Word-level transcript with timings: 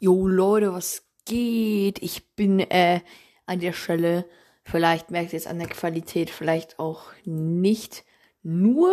Jo 0.00 0.28
Leute, 0.28 0.72
was 0.72 1.02
geht? 1.24 2.00
Ich 2.02 2.36
bin 2.36 2.60
äh, 2.60 3.00
an 3.46 3.58
der 3.58 3.72
Stelle, 3.72 4.28
vielleicht 4.62 5.10
merkt 5.10 5.32
ihr 5.32 5.38
es 5.38 5.48
an 5.48 5.58
der 5.58 5.66
Qualität, 5.66 6.30
vielleicht 6.30 6.78
auch 6.78 7.10
nicht 7.24 8.04
nur 8.44 8.92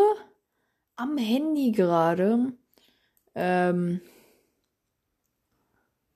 am 0.95 1.17
Handy 1.19 1.71
gerade. 1.73 2.53
Ähm, 3.35 4.01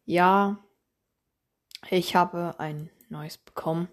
ja, 0.05 0.57
ich 1.91 2.15
habe 2.15 2.55
ein 2.57 2.89
neues 3.09 3.37
bekommen. 3.37 3.89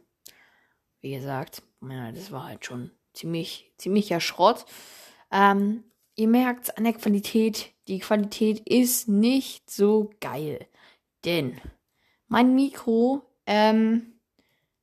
Wie 1.03 1.11
gesagt, 1.11 1.63
das 1.83 2.33
war 2.33 2.45
halt 2.45 2.65
schon 2.65 2.91
ziemlich, 3.13 3.71
ziemlicher 3.77 4.21
Schrott. 4.21 4.65
Ähm, 5.31 5.85
ihr 6.15 6.29
merkt 6.29 6.79
an 6.79 6.85
der 6.85 6.95
Qualität, 6.95 7.75
die 7.87 7.99
Qualität 7.99 8.61
ist 8.61 9.09
nicht 9.09 9.69
so 9.69 10.11
geil. 10.21 10.67
Denn 11.27 11.61
mein 12.29 12.55
Mikro 12.55 13.23
ähm, 13.47 14.21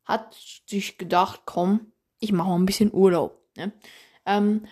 hat 0.06 0.36
sich 0.68 0.98
gedacht, 0.98 1.42
komm, 1.46 1.94
ich 2.20 2.32
mache 2.32 2.50
mal 2.50 2.56
ein 2.56 2.66
bisschen 2.66 2.94
Urlaub. 2.94 3.42
Ne? 3.58 3.72
Ähm, 4.26 4.66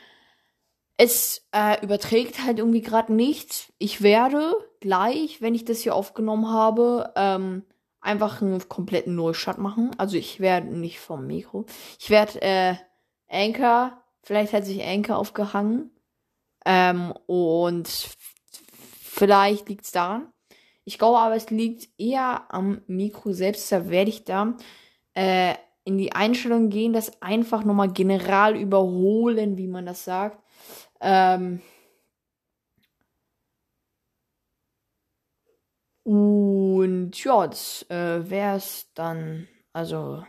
es 0.98 1.48
äh, 1.52 1.84
überträgt 1.84 2.43
halt 2.45 2.59
irgendwie 2.59 2.81
gerade 2.81 3.13
nichts. 3.13 3.73
Ich 3.79 4.02
werde 4.03 4.53
gleich, 4.81 5.41
wenn 5.41 5.55
ich 5.55 5.65
das 5.65 5.79
hier 5.79 5.95
aufgenommen 5.95 6.48
habe, 6.48 7.12
ähm, 7.15 7.63
einfach 8.01 8.41
einen 8.41 8.67
kompletten 8.67 9.15
Neustart 9.15 9.57
machen. 9.57 9.91
Also 9.98 10.17
ich 10.17 10.40
werde 10.40 10.67
nicht 10.67 10.99
vom 10.99 11.26
Mikro. 11.26 11.65
Ich 11.99 12.09
werde 12.09 12.41
äh, 12.41 12.76
Anchor, 13.29 14.03
vielleicht 14.21 14.54
hat 14.54 14.65
sich 14.65 14.84
Anchor 14.84 15.17
aufgehangen. 15.17 15.91
Ähm, 16.65 17.13
und 17.26 17.88
vielleicht 19.01 19.70
liegt 19.70 19.85
es 19.85 19.91
daran. 19.91 20.32
Ich 20.91 20.97
glaube 20.97 21.20
aber, 21.20 21.37
es 21.37 21.49
liegt 21.49 21.87
eher 21.97 22.53
am 22.53 22.81
Mikro 22.85 23.31
selbst. 23.31 23.71
Da 23.71 23.89
werde 23.89 24.09
ich 24.09 24.25
da 24.25 24.57
äh, 25.13 25.55
in 25.85 25.98
die 25.98 26.11
Einstellung 26.11 26.70
gehen, 26.70 26.91
das 26.91 27.21
einfach 27.21 27.63
nochmal 27.63 27.93
general 27.93 28.57
überholen, 28.57 29.57
wie 29.57 29.67
man 29.67 29.85
das 29.85 30.03
sagt. 30.03 30.43
Ähm, 30.99 31.61
und 36.03 37.13
ja, 37.23 37.48
das 37.48 37.85
äh, 37.89 38.29
wäre 38.29 38.57
es 38.57 38.91
dann. 38.93 39.48
Also. 39.71 40.26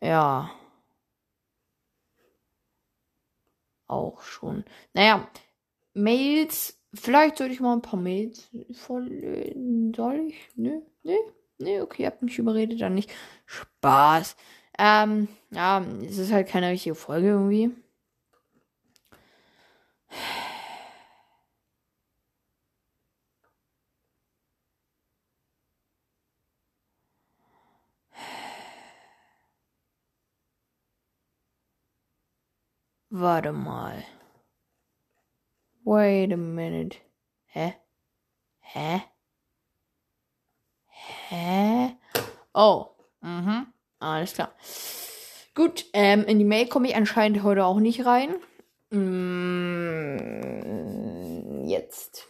Ja. 0.00 0.52
Auch 3.88 4.22
schon. 4.22 4.64
Naja, 4.94 5.28
Mails 5.94 6.81
Vielleicht 6.94 7.38
sollte 7.38 7.54
ich 7.54 7.60
mal 7.60 7.72
ein 7.74 7.82
paar 7.82 7.98
Mails 8.00 8.50
vorlesen. 8.72 9.94
Soll 9.94 10.26
ich? 10.28 10.48
Nö, 10.56 10.80
nö, 11.02 11.14
nö, 11.58 11.82
okay, 11.82 12.06
habt 12.06 12.22
mich 12.22 12.38
überredet, 12.38 12.80
dann 12.80 12.94
nicht. 12.94 13.10
Spaß. 13.46 14.36
Ähm, 14.78 15.28
ja, 15.50 15.84
es 16.06 16.18
ist 16.18 16.32
halt 16.32 16.48
keine 16.48 16.70
richtige 16.70 16.94
Folge 16.94 17.28
irgendwie. 17.28 17.70
Warte 33.10 33.52
mal. 33.52 34.02
Wait 35.84 36.32
a 36.32 36.36
minute. 36.36 36.98
Hä? 37.46 37.74
Hä? 38.60 39.00
Hä? 41.28 41.96
Oh. 42.54 42.86
Mhm. 43.20 43.66
Alles 43.98 44.34
klar. 44.34 44.52
Gut, 45.54 45.86
ähm, 45.92 46.24
in 46.24 46.38
die 46.38 46.44
Mail 46.44 46.68
komme 46.68 46.88
ich 46.88 46.96
anscheinend 46.96 47.42
heute 47.42 47.64
auch 47.64 47.80
nicht 47.80 48.06
rein. 48.06 48.36
Mm, 48.90 50.18
jetzt. 51.66 52.28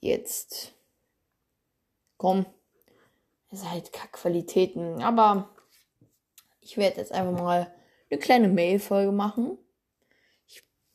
Jetzt. 0.00 0.74
Komm. 2.16 2.46
Es 3.50 3.60
ist 3.60 3.70
halt 3.70 3.92
Kackqualitäten. 3.92 5.02
Aber 5.02 5.50
ich 6.60 6.76
werde 6.76 6.96
jetzt 6.96 7.12
einfach 7.12 7.40
mal 7.40 7.72
eine 8.10 8.20
kleine 8.20 8.48
Mail-Folge 8.48 9.12
machen. 9.12 9.56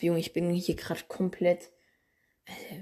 Junge, 0.01 0.19
ich 0.19 0.33
bin 0.33 0.49
hier 0.49 0.75
gerade 0.75 1.01
komplett, 1.07 1.71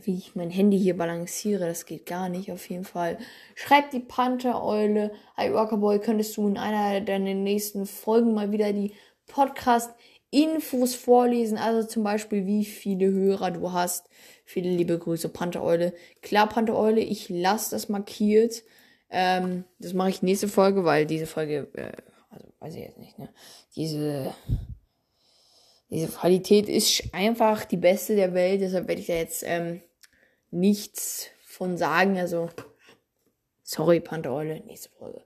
wie 0.04 0.18
ich 0.18 0.36
mein 0.36 0.50
Handy 0.50 0.80
hier 0.80 0.98
balanciere, 0.98 1.68
das 1.68 1.86
geht 1.86 2.06
gar 2.06 2.30
nicht, 2.30 2.52
auf 2.52 2.70
jeden 2.70 2.86
Fall. 2.86 3.18
Schreibt 3.56 3.94
die 3.94 4.00
Panther-Eule. 4.00 5.12
Hi, 5.38 5.50
Rockerboy, 5.50 6.00
könntest 6.00 6.38
du 6.38 6.48
in 6.48 6.58
einer 6.58 7.02
deiner 7.02 7.34
nächsten 7.34 7.86
Folgen 7.86 8.34
mal 8.34 8.52
wieder 8.52 8.74
die 8.74 8.94
Podcast-Infos 9.28 10.96
vorlesen? 10.96 11.58
Also 11.58 11.88
zum 11.88 12.04
Beispiel, 12.04 12.46
wie 12.46 12.66
viele 12.66 13.12
Hörer 13.12 13.52
du 13.52 13.72
hast. 13.74 14.10
Viele 14.46 14.70
liebe 14.70 14.98
Grüße, 14.98 15.30
Panther-Eule. 15.30 15.94
Klar, 16.22 16.48
Panther-Eule, 16.50 17.02
ich 17.02 17.30
lasse 17.30 17.72
das 17.72 17.90
markiert. 17.90 18.64
Ähm, 19.10 19.66
das 19.80 19.94
mache 19.94 20.10
ich 20.10 20.22
nächste 20.22 20.48
Folge, 20.48 20.86
weil 20.86 21.06
diese 21.06 21.28
Folge, 21.28 21.68
äh, 21.74 21.92
also 22.30 22.48
weiß 22.60 22.76
ich 22.76 22.82
jetzt 22.82 22.98
nicht, 22.98 23.20
ne? 23.20 23.30
Diese 23.76 24.34
diese 25.90 26.08
Qualität 26.08 26.70
ist 26.70 27.04
einfach 27.14 27.66
die 27.66 27.78
beste 27.78 28.16
der 28.16 28.34
Welt, 28.34 28.62
deshalb 28.62 28.88
werde 28.88 29.02
ich 29.02 29.08
da 29.08 29.14
jetzt 29.14 29.44
ähm, 29.46 29.82
nichts 30.52 31.28
von 31.44 31.78
sagen. 31.78 32.18
Also, 32.18 32.50
sorry, 33.64 34.00
Pantereule, 34.00 34.62
nächste 34.66 34.90
Folge. 34.90 35.22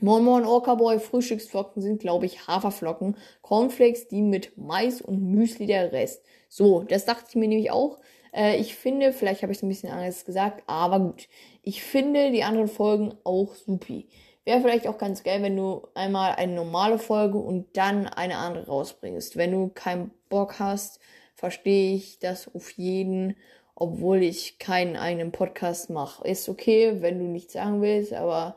Moin 0.00 0.24
Moin 0.24 0.44
Orca-Boy, 0.44 0.98
Frühstücksflocken 0.98 1.80
sind, 1.80 2.00
glaube 2.00 2.26
ich, 2.26 2.48
Haferflocken. 2.48 3.16
Cornflakes, 3.42 4.08
die 4.08 4.22
mit 4.22 4.56
Mais 4.56 5.00
und 5.00 5.22
Müsli 5.22 5.66
der 5.66 5.92
Rest. 5.92 6.24
So, 6.48 6.82
das 6.82 7.04
dachte 7.04 7.26
ich 7.28 7.36
mir 7.36 7.46
nämlich 7.46 7.70
auch. 7.70 8.00
Äh, 8.32 8.56
ich 8.56 8.74
finde, 8.74 9.12
vielleicht 9.12 9.42
habe 9.42 9.52
ich 9.52 9.58
es 9.58 9.62
ein 9.62 9.68
bisschen 9.68 9.90
anders 9.90 10.24
gesagt, 10.24 10.64
aber 10.66 10.98
gut. 10.98 11.28
Ich 11.62 11.84
finde 11.84 12.32
die 12.32 12.42
anderen 12.42 12.68
Folgen 12.68 13.14
auch 13.22 13.54
supi. 13.54 14.08
Wäre 14.44 14.60
vielleicht 14.60 14.88
auch 14.88 14.98
ganz 14.98 15.22
geil, 15.22 15.40
wenn 15.42 15.56
du 15.56 15.86
einmal 15.94 16.34
eine 16.34 16.54
normale 16.54 16.98
Folge 16.98 17.38
und 17.38 17.76
dann 17.76 18.08
eine 18.08 18.38
andere 18.38 18.66
rausbringst. 18.66 19.36
Wenn 19.36 19.52
du 19.52 19.68
keinen 19.68 20.10
Bock 20.28 20.58
hast, 20.58 20.98
verstehe 21.36 21.94
ich 21.94 22.18
das 22.18 22.52
auf 22.52 22.70
jeden, 22.70 23.36
obwohl 23.76 24.22
ich 24.22 24.58
keinen 24.58 24.96
eigenen 24.96 25.30
Podcast 25.30 25.90
mache. 25.90 26.26
Ist 26.26 26.48
okay, 26.48 27.00
wenn 27.02 27.18
du 27.20 27.24
nichts 27.26 27.52
sagen 27.52 27.82
willst, 27.82 28.12
aber 28.12 28.56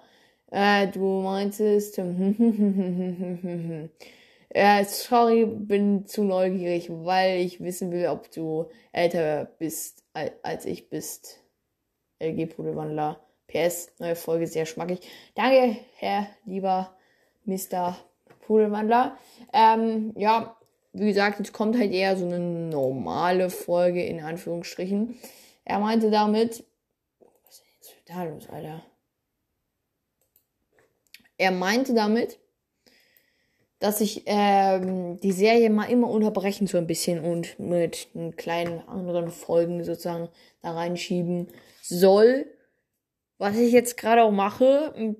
äh, 0.51 0.87
du 0.87 1.21
meintest, 1.21 1.97
äh, 4.49 4.85
sorry, 4.85 5.45
bin 5.45 6.05
zu 6.07 6.23
neugierig, 6.23 6.89
weil 6.89 7.41
ich 7.41 7.61
wissen 7.61 7.91
will, 7.91 8.07
ob 8.07 8.31
du 8.31 8.69
älter 8.91 9.45
bist 9.59 10.03
als 10.13 10.65
ich 10.65 10.89
bist. 10.89 11.43
LG 12.19 12.47
Pudelwandler. 12.47 13.24
PS, 13.47 13.89
neue 13.99 14.15
Folge, 14.15 14.47
sehr 14.47 14.65
schmackig. 14.65 14.99
Danke, 15.35 15.77
Herr 15.97 16.27
lieber 16.45 16.95
Mr. 17.45 17.97
Pudelwandler. 18.41 19.17
Ähm, 19.53 20.13
ja, 20.17 20.57
wie 20.93 21.07
gesagt, 21.07 21.39
jetzt 21.39 21.53
kommt 21.53 21.77
halt 21.77 21.91
eher 21.91 22.17
so 22.17 22.25
eine 22.25 22.39
normale 22.39 23.49
Folge 23.49 24.03
in 24.03 24.21
Anführungsstrichen. 24.21 25.19
Er 25.63 25.79
meinte 25.79 26.11
damit, 26.11 26.63
was 27.19 27.55
ist 27.55 27.61
denn 27.61 27.67
jetzt 27.75 28.09
da 28.09 28.23
los, 28.23 28.49
Alter? 28.49 28.83
Er 31.37 31.51
meinte 31.51 31.93
damit, 31.93 32.39
dass 33.79 33.99
ich 33.99 34.23
ähm, 34.25 35.19
die 35.19 35.33
Serie 35.33 35.69
mal 35.69 35.89
immer 35.89 36.09
unterbrechen 36.09 36.65
so 36.65 36.77
ein 36.77 36.87
bisschen 36.87 37.19
und 37.19 37.59
mit 37.59 38.07
kleinen 38.37 38.79
anderen 38.87 39.29
Folgen 39.29 39.83
sozusagen 39.83 40.29
da 40.61 40.71
reinschieben 40.71 41.47
soll 41.81 42.45
was 43.37 43.57
ich 43.57 43.71
jetzt 43.71 43.97
gerade 43.97 44.23
auch 44.23 44.31
mache, 44.31 45.15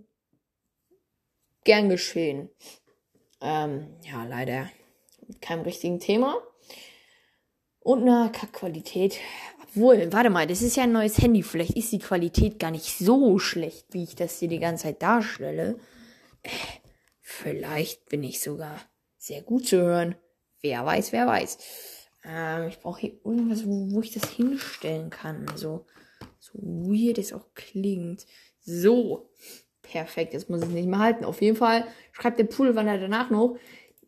gern 1.64 1.90
geschehen. 1.90 2.50
Ähm, 3.42 3.98
ja, 4.04 4.24
leider 4.24 4.70
mit 5.28 5.42
keinem 5.42 5.64
richtigen 5.64 6.00
Thema. 6.00 6.38
Und 7.80 8.02
eine 8.02 8.32
Kackqualität. 8.32 9.20
Obwohl, 9.64 10.12
warte 10.12 10.30
mal, 10.30 10.48
das 10.48 10.62
ist 10.62 10.78
ja 10.78 10.84
ein 10.84 10.92
neues 10.92 11.18
Handy. 11.20 11.44
Vielleicht 11.44 11.76
ist 11.76 11.92
die 11.92 12.00
Qualität 12.00 12.60
gar 12.60 12.72
nicht 12.72 12.98
so 12.98 13.38
schlecht, 13.38 13.88
wie 13.92 14.04
ich 14.04 14.16
das 14.16 14.40
hier 14.40 14.48
die 14.48 14.60
ganze 14.60 14.84
Zeit 14.84 15.02
darstelle. 15.02 15.78
Vielleicht 17.22 18.06
bin 18.10 18.24
ich 18.24 18.40
sogar 18.40 18.80
sehr 19.18 19.42
gut 19.42 19.68
zu 19.68 19.78
hören. 19.78 20.16
Wer 20.62 20.86
weiß, 20.86 21.12
wer 21.12 21.28
weiß. 21.28 21.58
Ähm, 22.24 22.70
ich 22.70 22.80
brauche 22.80 23.02
hier 23.02 23.14
irgendwas, 23.24 23.66
wo, 23.68 23.92
wo 23.92 24.02
ich 24.02 24.14
das 24.14 24.30
hinstellen 24.30 25.10
kann. 25.10 25.46
So 25.56 25.86
weird 26.53 27.18
es 27.18 27.33
auch 27.33 27.53
klingt. 27.53 28.25
So. 28.62 29.30
Perfekt, 29.81 30.33
jetzt 30.33 30.50
muss 30.50 30.62
ich 30.62 30.68
es 30.68 30.74
nicht 30.74 30.88
mehr 30.88 31.00
halten. 31.00 31.25
Auf 31.25 31.42
jeden 31.42 31.57
Fall 31.57 31.86
schreibt 32.12 32.39
der 32.39 32.45
Pudelwanner 32.45 32.97
danach 32.97 33.30
noch. 33.30 33.57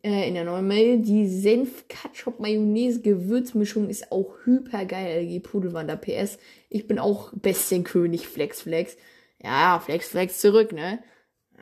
äh, 0.02 0.28
in 0.28 0.34
der 0.34 0.44
neuen 0.44 0.66
Mail. 0.66 0.98
Die 0.98 1.26
Senf-Ketchup-Mayonnaise-Gewürzmischung 1.28 3.88
ist 3.88 4.12
auch 4.12 4.34
hyper 4.44 4.84
geil. 4.84 5.22
LG 5.24 5.40
Pudelwander 5.40 5.96
PS. 5.96 6.38
Ich 6.68 6.86
bin 6.86 6.98
auch 6.98 7.32
Bestienkönig 7.34 8.28
Flex 8.28 8.62
Flex. 8.62 8.96
Ja, 9.42 9.80
Flex 9.80 10.08
Flex 10.08 10.40
zurück, 10.40 10.72
ne? 10.72 11.02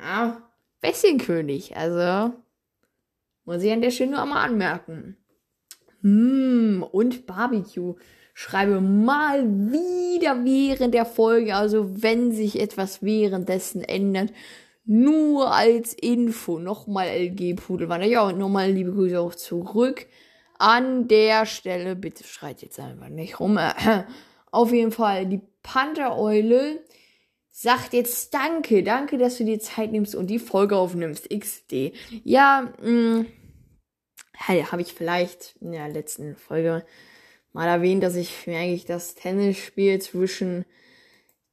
Ja, 0.00 0.43
Bestienkönig. 0.81 1.76
Also, 1.76 2.32
muss 3.44 3.62
ich 3.62 3.73
an 3.73 3.82
der 3.82 3.90
Stelle 3.90 4.12
nur 4.12 4.23
einmal 4.23 4.46
anmerken. 4.46 5.17
Hm, 6.02 6.84
und 6.90 7.26
Barbecue. 7.26 7.94
Schreibe 8.38 8.83
mal 8.83 9.49
wieder 9.49 10.44
während 10.44 10.93
der 10.93 11.06
Folge, 11.06 11.55
also 11.55 12.03
wenn 12.03 12.33
sich 12.33 12.61
etwas 12.61 13.03
währenddessen 13.03 13.83
ändert, 13.83 14.31
nur 14.85 15.55
als 15.55 15.94
Info. 15.94 16.59
Nochmal 16.59 17.09
LG 17.09 17.56
Pudelwanne. 17.56 18.06
Ja, 18.06 18.25
und 18.25 18.37
nochmal 18.37 18.71
liebe 18.71 18.93
Grüße 18.93 19.19
auch 19.19 19.35
zurück. 19.35 20.06
An 20.59 21.09
der 21.09 21.47
Stelle, 21.47 21.97
bitte 21.97 22.25
schreit 22.25 22.61
jetzt 22.61 22.79
einfach 22.79 23.09
nicht 23.09 23.41
rum. 23.41 23.59
Auf 24.50 24.71
jeden 24.71 24.93
Fall, 24.93 25.25
die 25.25 25.41
Panther-Eule 25.62 26.85
sagt 27.50 27.94
jetzt 27.94 28.35
Danke, 28.35 28.83
danke, 28.83 29.17
dass 29.17 29.38
du 29.38 29.44
dir 29.47 29.61
Zeit 29.61 29.93
nimmst 29.93 30.15
und 30.15 30.27
die 30.27 30.38
Folge 30.38 30.77
aufnimmst. 30.77 31.31
XD. 31.31 31.94
Ja, 32.23 32.71
mh, 32.83 32.91
mm, 32.91 33.27
habe 34.71 34.83
ich 34.83 34.93
vielleicht 34.93 35.56
in 35.62 35.73
der 35.73 35.88
letzten 35.88 36.37
Folge 36.37 36.85
mal 37.56 37.69
erwähnt, 37.69 38.03
dass 38.03 38.17
ich 38.17 38.47
mir 38.47 38.58
eigentlich 38.58 38.85
das 38.85 39.14
Tennisspiel 39.14 39.99
zwischen 39.99 40.67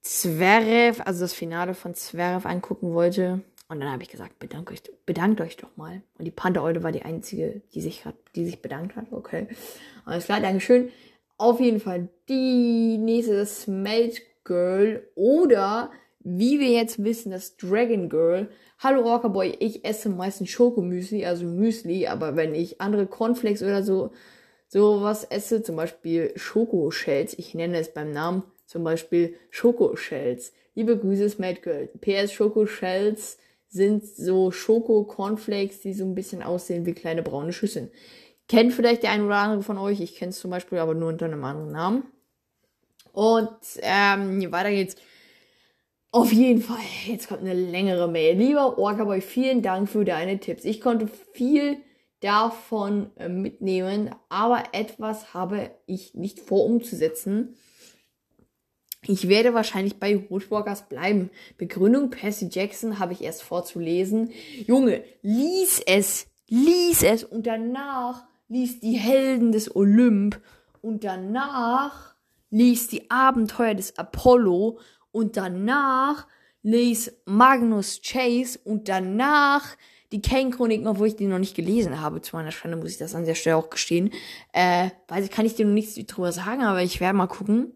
Zverev, 0.01 1.01
also 1.05 1.21
das 1.21 1.33
Finale 1.33 1.73
von 1.73 1.95
Zverev 1.95 2.45
angucken 2.45 2.93
wollte. 2.93 3.41
Und 3.69 3.79
dann 3.79 3.89
habe 3.89 4.03
ich 4.03 4.09
gesagt, 4.09 4.37
bedankt 4.37 4.69
euch, 4.69 4.81
bedankt 5.05 5.39
euch 5.39 5.55
doch 5.55 5.77
mal. 5.77 6.01
Und 6.19 6.25
die 6.25 6.31
Panther-Eule 6.31 6.83
war 6.83 6.91
die 6.91 7.03
einzige, 7.03 7.61
die 7.73 7.79
sich 7.79 8.03
grad, 8.03 8.15
die 8.35 8.43
sich 8.43 8.61
bedankt 8.61 8.97
hat. 8.97 9.05
Okay. 9.11 9.47
Alles 10.03 10.25
klar, 10.25 10.41
Dankeschön. 10.41 10.89
Auf 11.37 11.61
jeden 11.61 11.79
Fall 11.79 12.09
die 12.27 12.97
nächste, 12.97 13.45
Smelt 13.45 14.21
Girl. 14.43 15.07
Oder, 15.15 15.89
wie 16.19 16.59
wir 16.59 16.69
jetzt 16.69 17.01
wissen, 17.01 17.31
das 17.31 17.55
Dragon 17.55 18.09
Girl. 18.09 18.49
Hallo 18.77 19.09
Rockerboy, 19.09 19.55
ich 19.59 19.85
esse 19.85 20.09
meistens 20.09 20.49
Schokomüsli, 20.49 21.25
also 21.25 21.45
Müsli, 21.45 22.07
aber 22.07 22.35
wenn 22.35 22.53
ich 22.53 22.81
andere 22.81 23.07
Cornflakes 23.07 23.63
oder 23.63 23.83
so, 23.83 24.11
sowas 24.73 25.23
esse, 25.23 25.61
zum 25.61 25.75
Beispiel 25.75 26.33
Schokoshells, 26.35 27.37
ich 27.37 27.53
nenne 27.53 27.77
es 27.77 27.93
beim 27.93 28.11
Namen, 28.11 28.43
zum 28.65 28.83
Beispiel 28.83 29.35
Schokoshells. 29.51 30.51
Liebe 30.73 30.97
Grüße, 30.97 31.29
Smart 31.29 31.61
Girl. 31.61 31.87
PS 32.01 32.33
Schokoshells 32.33 33.37
sind 33.69 34.03
so 34.03 34.49
Schoko-Cornflakes, 34.49 35.81
die 35.81 35.93
so 35.93 36.03
ein 36.03 36.15
bisschen 36.15 36.41
aussehen 36.41 36.87
wie 36.87 36.93
kleine 36.93 37.21
braune 37.21 37.53
Schüsseln. 37.53 37.91
Kennt 38.47 38.73
vielleicht 38.73 39.03
der 39.03 39.11
ein 39.11 39.23
oder 39.23 39.35
andere 39.35 39.61
von 39.61 39.77
euch. 39.77 40.01
Ich 40.01 40.15
kenne 40.15 40.31
es 40.31 40.39
zum 40.39 40.49
Beispiel 40.49 40.79
aber 40.79 40.95
nur 40.95 41.09
unter 41.09 41.25
einem 41.25 41.43
anderen 41.43 41.71
Namen. 41.71 42.03
Und 43.11 43.55
ähm, 43.81 44.51
weiter 44.51 44.71
geht's. 44.71 44.95
Auf 46.09 46.31
jeden 46.31 46.61
Fall, 46.61 46.77
jetzt 47.05 47.27
kommt 47.27 47.41
eine 47.41 47.53
längere 47.53 48.07
Mail. 48.07 48.37
Lieber 48.37 48.79
Orkaboy, 48.79 49.21
vielen 49.21 49.61
Dank 49.61 49.87
für 49.87 50.03
deine 50.03 50.39
Tipps. 50.39 50.65
Ich 50.65 50.81
konnte 50.81 51.07
viel 51.33 51.77
davon 52.23 53.11
äh, 53.17 53.27
mitnehmen, 53.29 54.15
aber 54.29 54.63
etwas 54.71 55.33
habe 55.33 55.71
ich 55.85 56.15
nicht 56.15 56.39
vor 56.39 56.65
umzusetzen. 56.65 57.55
Ich 59.05 59.27
werde 59.27 59.53
wahrscheinlich 59.53 59.99
bei 59.99 60.15
Roadwalkers 60.15 60.87
bleiben. 60.87 61.29
Begründung 61.57 62.09
Percy 62.09 62.47
Jackson 62.49 62.99
habe 62.99 63.11
ich 63.11 63.21
erst 63.21 63.43
vorzulesen. 63.43 64.31
Junge, 64.65 65.03
lies 65.21 65.81
es, 65.85 66.27
lies 66.47 67.03
es 67.03 67.25
und 67.25 67.45
danach 67.45 68.23
lies 68.47 68.79
die 68.79 68.93
Helden 68.93 69.51
des 69.51 69.75
Olymp 69.75 70.39
und 70.81 71.03
danach 71.03 72.15
lies 72.49 72.87
die 72.87 73.09
Abenteuer 73.11 73.73
des 73.73 73.97
Apollo 73.97 74.79
und 75.11 75.35
danach 75.35 76.27
lies 76.61 77.13
Magnus 77.25 78.01
Chase 78.01 78.59
und 78.63 78.87
danach 78.87 79.75
die 80.13 80.21
Kane-Chroniken, 80.21 80.87
obwohl 80.87 81.07
ich 81.07 81.15
die 81.15 81.25
noch 81.25 81.39
nicht 81.39 81.55
gelesen 81.55 81.99
habe. 81.99 82.21
Zu 82.21 82.35
meiner 82.35 82.51
Schande 82.51 82.77
muss 82.77 82.91
ich 82.91 82.97
das 82.97 83.15
an 83.15 83.25
der 83.25 83.35
Stelle 83.35 83.57
auch 83.57 83.69
gestehen. 83.69 84.11
Äh, 84.53 84.91
weiß 85.07 85.25
ich, 85.25 85.31
kann 85.31 85.45
ich 85.45 85.55
dir 85.55 85.65
noch 85.65 85.73
nichts 85.73 85.95
drüber 85.95 86.31
sagen, 86.31 86.61
aber 86.61 86.83
ich 86.83 87.01
werde 87.01 87.17
mal 87.17 87.27
gucken. 87.27 87.73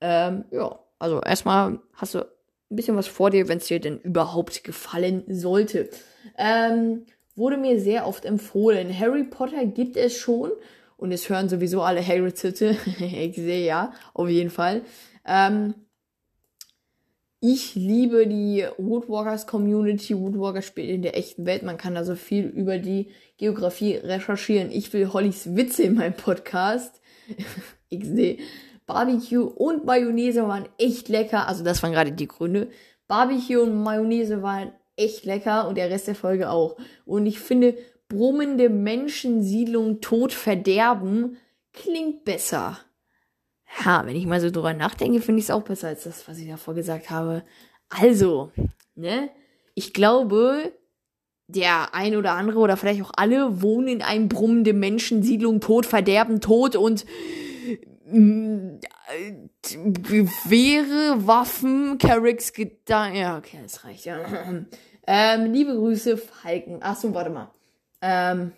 Ähm, 0.00 0.44
ja, 0.50 0.78
also 0.98 1.20
erstmal 1.20 1.78
hast 1.94 2.14
du 2.14 2.18
ein 2.18 2.76
bisschen 2.76 2.96
was 2.96 3.06
vor 3.06 3.30
dir, 3.30 3.48
wenn 3.48 3.58
es 3.58 3.66
dir 3.66 3.80
denn 3.80 4.00
überhaupt 4.00 4.64
gefallen 4.64 5.22
sollte. 5.28 5.88
Ähm, 6.36 7.06
wurde 7.36 7.56
mir 7.56 7.80
sehr 7.80 8.06
oft 8.06 8.24
empfohlen. 8.24 8.96
Harry 8.98 9.24
Potter 9.24 9.64
gibt 9.64 9.96
es 9.96 10.16
schon 10.18 10.50
und 10.96 11.12
es 11.12 11.28
hören 11.28 11.48
sowieso 11.48 11.82
alle 11.82 12.04
Harry 12.04 12.34
Zitte. 12.34 12.76
ich 12.98 13.36
sehe 13.36 13.64
ja, 13.64 13.92
auf 14.12 14.28
jeden 14.28 14.50
Fall. 14.50 14.82
Ähm, 15.24 15.74
ich 17.46 17.74
liebe 17.74 18.26
die 18.26 18.66
Woodwalkers 18.78 19.46
Community. 19.46 20.18
Woodwalker 20.18 20.62
spielt 20.62 20.88
in 20.88 21.02
der 21.02 21.14
echten 21.14 21.44
Welt. 21.44 21.62
Man 21.62 21.76
kann 21.76 21.94
da 21.94 22.02
so 22.02 22.14
viel 22.14 22.46
über 22.46 22.78
die 22.78 23.08
Geografie 23.36 23.96
recherchieren. 23.96 24.70
Ich 24.70 24.90
will 24.94 25.12
Hollys 25.12 25.54
Witze 25.54 25.82
in 25.82 25.96
meinem 25.96 26.14
Podcast. 26.14 27.02
XD. 27.94 28.40
Barbecue 28.86 29.44
und 29.44 29.84
Mayonnaise 29.84 30.48
waren 30.48 30.66
echt 30.78 31.10
lecker. 31.10 31.46
Also 31.46 31.62
das 31.62 31.82
waren 31.82 31.92
gerade 31.92 32.12
die 32.12 32.28
Gründe. 32.28 32.70
Barbecue 33.08 33.60
und 33.60 33.82
Mayonnaise 33.82 34.40
waren 34.40 34.72
echt 34.96 35.26
lecker 35.26 35.68
und 35.68 35.76
der 35.76 35.90
Rest 35.90 36.08
der 36.08 36.14
Folge 36.14 36.48
auch. 36.48 36.78
Und 37.04 37.26
ich 37.26 37.40
finde, 37.40 37.76
brummende 38.08 38.70
Menschensiedlung 38.70 40.00
tot 40.00 40.32
verderben 40.32 41.36
klingt 41.74 42.24
besser. 42.24 42.78
Ja, 43.82 44.06
wenn 44.06 44.16
ich 44.16 44.26
mal 44.26 44.40
so 44.40 44.50
drüber 44.50 44.74
nachdenke, 44.74 45.20
finde 45.20 45.40
ich 45.40 45.46
es 45.46 45.50
auch 45.50 45.62
besser 45.62 45.88
als 45.88 46.04
das, 46.04 46.28
was 46.28 46.38
ich 46.38 46.48
davor 46.48 46.74
gesagt 46.74 47.10
habe. 47.10 47.42
Also, 47.88 48.52
ne? 48.94 49.30
Ich 49.74 49.92
glaube, 49.92 50.72
der 51.48 51.94
ein 51.94 52.16
oder 52.16 52.32
andere 52.32 52.58
oder 52.58 52.76
vielleicht 52.76 53.02
auch 53.02 53.12
alle 53.16 53.62
wohnen 53.62 53.88
in 53.88 54.02
einem 54.02 54.28
brummende 54.28 54.72
Menschensiedlung, 54.72 55.60
tot, 55.60 55.86
verderben, 55.86 56.40
tot 56.40 56.76
und 56.76 57.04
Gewehre, 59.72 61.26
Waffen, 61.26 61.98
Carricks 61.98 62.52
Gedanken. 62.52 63.16
Ja, 63.16 63.38
okay, 63.38 63.58
das 63.62 63.84
reicht, 63.84 64.04
ja. 64.04 64.18
Ähm, 65.06 65.52
liebe 65.52 65.74
Grüße, 65.74 66.16
Falken. 66.16 66.82
Achso, 66.82 67.12
warte 67.12 67.28
mal. 67.28 67.50
Ähm, 68.00 68.52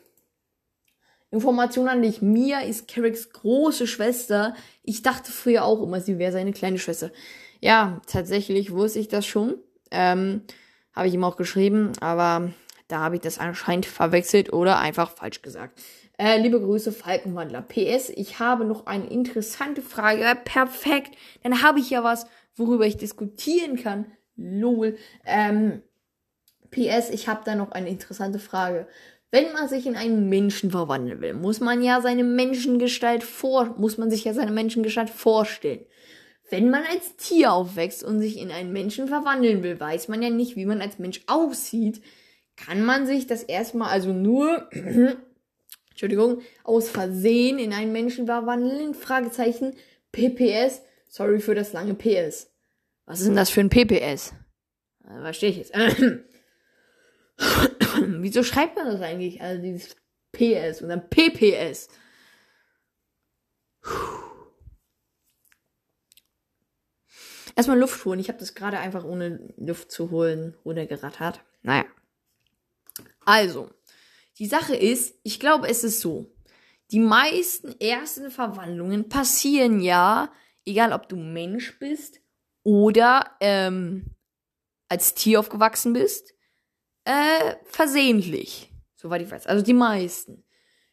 Information 1.37 1.88
an 1.88 2.02
dich. 2.02 2.23
Mia 2.23 2.61
ist 2.61 2.88
Carricks 2.88 3.31
große 3.31 3.87
Schwester. 3.87 4.55
Ich 4.83 5.02
dachte 5.02 5.31
früher 5.31 5.64
auch 5.64 5.83
immer, 5.83 6.00
sie 6.00 6.19
wäre 6.19 6.33
seine 6.33 6.52
kleine 6.52 6.78
Schwester. 6.78 7.11
Ja, 7.61 8.00
tatsächlich 8.07 8.73
wusste 8.73 8.99
ich 8.99 9.09
das 9.09 9.26
schon. 9.26 9.57
Ähm, 9.90 10.43
habe 10.95 11.09
ich 11.09 11.14
ihm 11.14 11.25
auch 11.25 11.37
geschrieben, 11.37 11.93
aber 12.00 12.52
da 12.88 13.00
habe 13.00 13.16
ich 13.16 13.21
das 13.21 13.38
anscheinend 13.38 13.85
verwechselt 13.85 14.52
oder 14.52 14.78
einfach 14.78 15.11
falsch 15.11 15.43
gesagt. 15.43 15.81
Äh, 16.19 16.40
liebe 16.40 16.59
Grüße, 16.59 16.93
Falkenwandler. 16.93 17.61
PS, 17.61 18.09
ich 18.09 18.38
habe 18.38 18.64
noch 18.64 18.87
eine 18.87 19.07
interessante 19.07 19.83
Frage. 19.83 20.25
Perfekt. 20.45 21.14
Dann 21.43 21.62
habe 21.62 21.81
ich 21.81 21.90
ja 21.90 22.02
was, 22.02 22.26
worüber 22.55 22.87
ich 22.87 22.97
diskutieren 22.97 23.76
kann. 23.76 24.07
Lol. 24.37 24.97
Ähm, 25.26 25.83
PS, 26.71 27.11
ich 27.11 27.28
habe 27.28 27.43
da 27.45 27.55
noch 27.55 27.73
eine 27.73 27.90
interessante 27.90 28.38
Frage. 28.38 28.87
Wenn 29.30 29.52
man 29.52 29.68
sich 29.68 29.87
in 29.87 29.97
einen 29.97 30.28
Menschen 30.28 30.71
verwandeln 30.71 31.21
will, 31.21 31.35
muss 31.35 31.61
man 31.61 31.83
ja 31.83 32.00
seine 32.00 32.25
Menschengestalt 32.25 33.25
vor, 33.25 33.75
muss 33.78 33.99
man 33.99 34.11
sich 34.11 34.25
ja 34.25 34.33
seine 34.33 34.52
Menschengestalt 34.52 35.11
vorstellen. 35.11 35.85
Wenn 36.49 36.71
man 36.71 36.85
als 36.85 37.16
Tier 37.16 37.52
aufwächst 37.52 38.04
und 38.04 38.21
sich 38.21 38.38
in 38.38 38.52
einen 38.52 38.73
Menschen 38.73 39.09
verwandeln 39.09 39.62
will, 39.64 39.80
weiß 39.80 40.09
man 40.09 40.23
ja 40.23 40.30
nicht, 40.30 40.54
wie 40.54 40.66
man 40.66 40.80
als 40.80 40.99
Mensch 40.99 41.23
aussieht. 41.26 42.00
Kann 42.56 42.85
man 42.85 43.06
sich 43.06 43.26
das 43.26 43.42
erstmal 43.42 43.90
also 43.90 44.12
nur 44.12 44.71
Entschuldigung, 45.97 46.42
aus 46.62 46.88
Versehen 46.90 47.59
in 47.59 47.73
einen 47.73 47.90
Menschen 47.90 48.26
verwandeln? 48.26 48.95
Fragezeichen. 48.95 49.75
PPS. 50.12 50.83
Sorry 51.09 51.40
für 51.40 51.54
das 51.54 51.73
lange 51.73 51.95
PS. 51.95 52.50
Was 53.06 53.21
ist 53.21 53.28
denn 53.28 53.37
das 53.37 53.50
für 53.50 53.61
ein 53.61 53.71
PPS? 53.71 54.35
Also, 55.04 55.23
verstehe 55.23 55.50
ich 55.50 55.56
jetzt. 55.56 55.73
Wieso 57.38 58.43
schreibt 58.43 58.76
man 58.76 58.87
das 58.87 59.00
eigentlich? 59.00 59.40
Also 59.40 59.62
dieses 59.62 59.97
PS 60.33 60.83
und 60.83 60.88
dann 60.88 61.09
PPS. 61.09 61.88
Erstmal 67.55 67.78
Luft 67.78 68.05
holen. 68.05 68.21
Ich 68.21 68.28
habe 68.28 68.38
das 68.38 68.55
gerade 68.55 68.78
einfach 68.78 69.05
ohne 69.05 69.55
Luft 69.57 69.90
zu 69.90 70.11
holen 70.11 70.55
runtergerattert. 70.64 71.40
Naja. 71.62 71.87
Also, 73.25 73.71
die 74.38 74.47
Sache 74.47 74.76
ist, 74.76 75.19
ich 75.23 75.40
glaube, 75.40 75.69
es 75.69 75.83
ist 75.83 76.00
so. 76.00 76.31
Die 76.90 77.00
meisten 77.00 77.75
ersten 77.81 78.31
Verwandlungen 78.31 79.09
passieren 79.09 79.81
ja, 79.81 80.33
egal 80.64 80.93
ob 80.93 81.09
du 81.09 81.16
Mensch 81.16 81.78
bist 81.78 82.21
oder 82.62 83.37
ähm, 83.40 84.14
als 84.88 85.14
Tier 85.14 85.40
aufgewachsen 85.40 85.95
bist, 85.95 86.36
äh, 87.06 87.54
versehentlich. 87.64 88.70
Soweit 88.96 89.22
ich 89.22 89.30
weiß. 89.30 89.46
Also 89.46 89.64
die 89.64 89.75
meisten. 89.75 90.44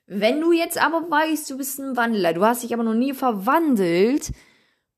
Wenn 0.06 0.42
du 0.42 0.52
jetzt 0.52 0.78
aber 0.78 1.10
weißt, 1.10 1.50
du 1.50 1.58
bist 1.58 1.80
ein 1.80 1.98
Wandler, 1.98 2.34
du 2.34 2.46
hast 2.46 2.64
dich 2.64 2.74
aber 2.74 2.84
noch 2.84 2.94
nie 2.94 3.14
verwandelt 3.14 4.32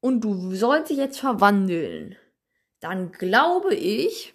und 0.01 0.21
du 0.21 0.53
sollst 0.53 0.89
dich 0.89 0.97
jetzt 0.97 1.19
verwandeln, 1.19 2.15
dann 2.79 3.11
glaube 3.11 3.75
ich, 3.75 4.33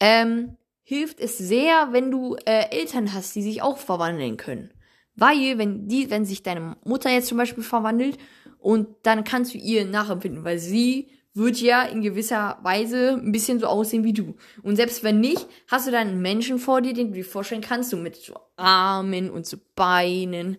ähm, 0.00 0.56
hilft 0.82 1.20
es 1.20 1.38
sehr, 1.38 1.88
wenn 1.92 2.10
du 2.10 2.36
äh, 2.46 2.70
Eltern 2.70 3.12
hast, 3.12 3.34
die 3.34 3.42
sich 3.42 3.62
auch 3.62 3.78
verwandeln 3.78 4.36
können. 4.36 4.72
Weil, 5.16 5.58
wenn 5.58 5.86
die, 5.86 6.10
wenn 6.10 6.24
sich 6.24 6.42
deine 6.42 6.76
Mutter 6.84 7.10
jetzt 7.10 7.28
zum 7.28 7.38
Beispiel 7.38 7.62
verwandelt 7.62 8.18
und 8.58 8.88
dann 9.02 9.24
kannst 9.24 9.54
du 9.54 9.58
ihr 9.58 9.84
nachempfinden, 9.84 10.44
weil 10.44 10.58
sie 10.58 11.10
wird 11.34 11.60
ja 11.60 11.82
in 11.82 12.00
gewisser 12.00 12.58
Weise 12.62 13.20
ein 13.20 13.32
bisschen 13.32 13.58
so 13.58 13.66
aussehen 13.66 14.04
wie 14.04 14.12
du. 14.12 14.36
Und 14.62 14.76
selbst 14.76 15.02
wenn 15.02 15.20
nicht, 15.20 15.46
hast 15.68 15.88
du 15.88 15.90
dann 15.90 16.08
einen 16.08 16.22
Menschen 16.22 16.58
vor 16.58 16.80
dir, 16.80 16.94
den 16.94 17.08
du 17.08 17.14
dir 17.14 17.24
vorstellen 17.24 17.60
kannst, 17.60 17.90
so 17.90 17.96
mit 17.96 18.16
so 18.16 18.38
Armen 18.56 19.30
und 19.30 19.44
so 19.44 19.58
Beinen, 19.74 20.58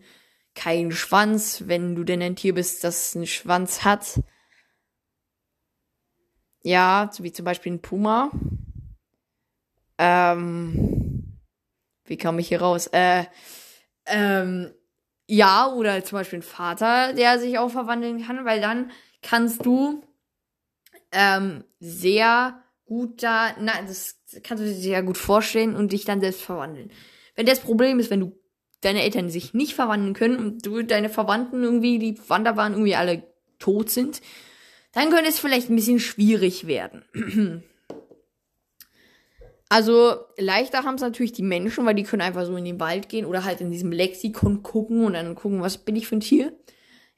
kein 0.53 0.91
Schwanz, 0.91 1.63
wenn 1.67 1.95
du 1.95 2.03
denn 2.03 2.21
ein 2.21 2.35
Tier 2.35 2.53
bist, 2.53 2.83
das 2.83 3.15
einen 3.15 3.25
Schwanz 3.25 3.85
hat. 3.85 4.19
Ja, 6.63 7.09
so 7.11 7.23
wie 7.23 7.31
zum 7.31 7.45
Beispiel 7.45 7.73
ein 7.73 7.81
Puma. 7.81 8.31
Ähm, 9.97 11.39
wie 12.03 12.17
komme 12.17 12.41
ich 12.41 12.49
hier 12.49 12.61
raus? 12.61 12.87
Äh, 12.87 13.25
ähm, 14.07 14.73
ja, 15.27 15.71
oder 15.71 16.03
zum 16.03 16.17
Beispiel 16.17 16.39
ein 16.39 16.43
Vater, 16.43 17.13
der 17.13 17.39
sich 17.39 17.57
auch 17.57 17.69
verwandeln 17.69 18.25
kann, 18.25 18.45
weil 18.45 18.61
dann 18.61 18.91
kannst 19.21 19.65
du 19.65 20.03
ähm, 21.15 21.63
sehr 21.79 22.61
gut 22.85 23.23
da, 23.23 23.55
na, 23.59 23.71
das 23.87 24.19
kannst 24.43 24.63
du 24.63 24.67
dir 24.67 24.75
sehr 24.75 25.01
gut 25.01 25.17
vorstellen 25.17 25.75
und 25.75 25.91
dich 25.91 26.05
dann 26.05 26.21
selbst 26.21 26.41
verwandeln. 26.41 26.91
Wenn 27.35 27.45
das 27.45 27.59
Problem 27.59 27.99
ist, 27.99 28.11
wenn 28.11 28.19
du 28.19 28.39
deine 28.81 29.01
Eltern 29.01 29.29
sich 29.29 29.53
nicht 29.53 29.73
verwandeln 29.73 30.13
können 30.13 30.37
und 30.37 30.65
du 30.65 30.83
deine 30.83 31.09
Verwandten 31.09 31.63
irgendwie, 31.63 31.97
die 31.97 32.19
Wanderbahn 32.29 32.73
irgendwie 32.73 32.95
alle 32.95 33.23
tot 33.57 33.89
sind, 33.89 34.21
dann 34.91 35.09
könnte 35.09 35.29
es 35.29 35.39
vielleicht 35.39 35.69
ein 35.69 35.75
bisschen 35.75 35.99
schwierig 35.99 36.67
werden. 36.67 37.63
Also 39.67 40.17
leichter 40.37 40.83
haben 40.83 40.95
es 40.95 41.01
natürlich 41.01 41.33
die 41.33 41.41
Menschen, 41.41 41.87
weil 41.87 41.95
die 41.95 42.03
können 42.03 42.21
einfach 42.21 42.45
so 42.45 42.55
in 42.55 42.65
den 42.65 42.79
Wald 42.79 43.09
gehen 43.09 43.25
oder 43.25 43.43
halt 43.43 43.61
in 43.61 43.71
diesem 43.71 43.91
Lexikon 43.91 44.61
gucken 44.61 45.03
und 45.03 45.13
dann 45.13 45.33
gucken, 45.33 45.59
was 45.59 45.79
bin 45.79 45.95
ich 45.95 46.07
für 46.07 46.17
ein 46.17 46.21
Tier. 46.21 46.53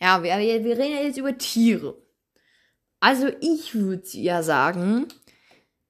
Ja, 0.02 0.24
wir, 0.24 0.38
wir 0.40 0.78
reden 0.78 0.96
ja 0.96 1.04
jetzt 1.04 1.18
über 1.18 1.38
Tiere. 1.38 1.98
Also 3.08 3.30
ich 3.40 3.74
würde 3.74 4.06
ja 4.18 4.44
sagen, 4.44 5.08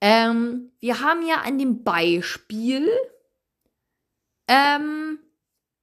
ähm, 0.01 0.71
wir 0.79 1.01
haben 1.01 1.25
ja 1.25 1.37
an 1.37 1.57
dem 1.57 1.83
Beispiel 1.83 2.87
ähm, 4.47 5.17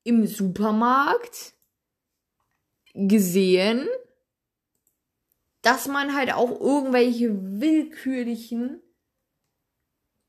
im 0.05 0.29
Supermarkt 0.29 1.55
gesehen, 2.93 3.89
dass 5.63 5.89
man 5.89 6.15
halt 6.15 6.33
auch 6.33 6.53
irgendwelche 6.61 7.61
willkürlichen 7.61 8.81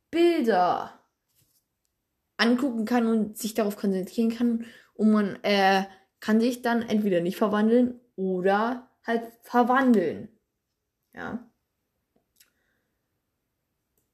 Bilder 0.09 0.99
angucken 2.37 2.85
kann 2.85 3.05
und 3.05 3.37
sich 3.37 3.53
darauf 3.53 3.77
konzentrieren 3.77 4.31
kann 4.31 4.65
und 4.95 5.11
man 5.11 5.35
äh, 5.43 5.83
kann 6.19 6.41
sich 6.41 6.63
dann 6.63 6.81
entweder 6.81 7.21
nicht 7.21 7.37
verwandeln 7.37 7.99
oder 8.15 8.89
halt 9.05 9.31
verwandeln. 9.43 10.29
Ja. 11.15 11.49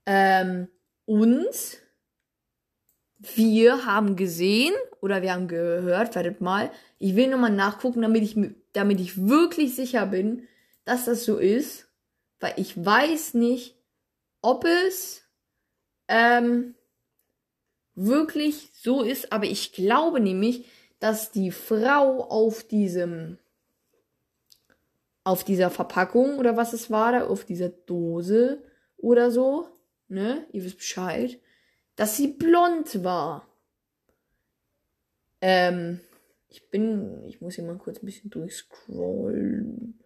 Ähm, 0.06 0.68
und 1.06 1.82
wir 3.18 3.86
haben 3.86 4.16
gesehen 4.16 4.74
oder 5.02 5.22
wir 5.22 5.34
haben 5.34 5.48
gehört, 5.48 6.16
werdet 6.16 6.42
mal, 6.42 6.72
ich 7.00 7.16
will 7.16 7.28
nochmal 7.28 7.52
nachgucken, 7.52 8.02
damit 8.02 8.24
ich, 8.24 8.36
damit 8.74 9.00
ich 9.00 9.28
wirklich 9.28 9.76
sicher 9.76 10.06
bin, 10.06 10.48
dass 10.86 11.06
das 11.06 11.26
so 11.26 11.38
ist, 11.38 11.88
weil 12.40 12.54
ich 12.58 12.84
weiß 12.84 13.36
nicht, 13.36 13.78
ob 14.42 14.66
es 14.66 15.24
ähm, 16.08 16.76
wirklich 17.94 18.72
so 18.74 19.04
ist, 19.04 19.32
aber 19.32 19.46
ich 19.46 19.74
glaube 19.74 20.20
nämlich, 20.20 20.66
dass 21.00 21.32
die 21.32 21.52
Frau 21.52 22.24
auf 22.24 22.64
diesem 22.64 23.38
auf 25.24 25.44
dieser 25.44 25.70
Verpackung 25.70 26.38
oder 26.40 26.58
was 26.58 26.74
es 26.74 26.90
war, 26.90 27.30
auf 27.30 27.46
dieser 27.46 27.70
Dose 27.70 28.64
oder 28.98 29.32
so, 29.32 29.68
ne, 30.08 30.46
ihr 30.52 30.64
wisst 30.64 30.78
Bescheid, 30.78 31.40
dass 31.96 32.18
sie 32.18 32.28
blond 32.28 33.04
war. 33.04 33.48
Ähm, 35.42 36.00
ich 36.50 36.70
bin, 36.70 37.24
ich 37.26 37.42
muss 37.42 37.56
hier 37.56 37.64
mal 37.64 37.78
kurz 37.78 38.02
ein 38.02 38.06
bisschen 38.06 38.30
durchscrollen. 38.30 40.00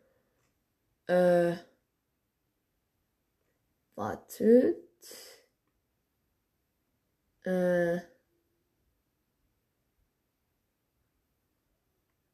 Äh, 1.08 1.56
wartet. 3.96 4.78
Äh, 7.46 7.98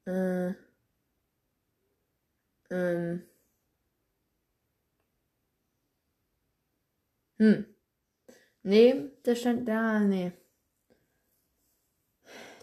äh, 0.05 0.53
ähm. 2.71 3.23
Hm. 7.37 7.65
Nee, 8.63 9.11
da 9.23 9.35
stand 9.35 9.67
da, 9.67 9.99
nee. 9.99 10.31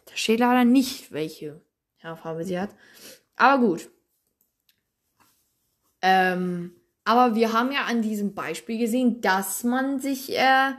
Da 0.05 0.17
steht 0.17 0.41
leider 0.41 0.65
nicht, 0.65 1.13
welche 1.13 1.61
Haarfarbe 2.03 2.45
sie 2.45 2.59
hat. 2.59 2.71
Aber 3.37 3.67
gut. 3.67 3.91
Ähm, 6.01 6.77
aber 7.05 7.35
wir 7.35 7.53
haben 7.53 7.73
ja 7.73 7.85
an 7.85 8.03
diesem 8.03 8.35
Beispiel 8.35 8.79
gesehen, 8.79 9.21
dass 9.21 9.65
man 9.65 9.99
sich 9.99 10.37
äh, 10.37 10.73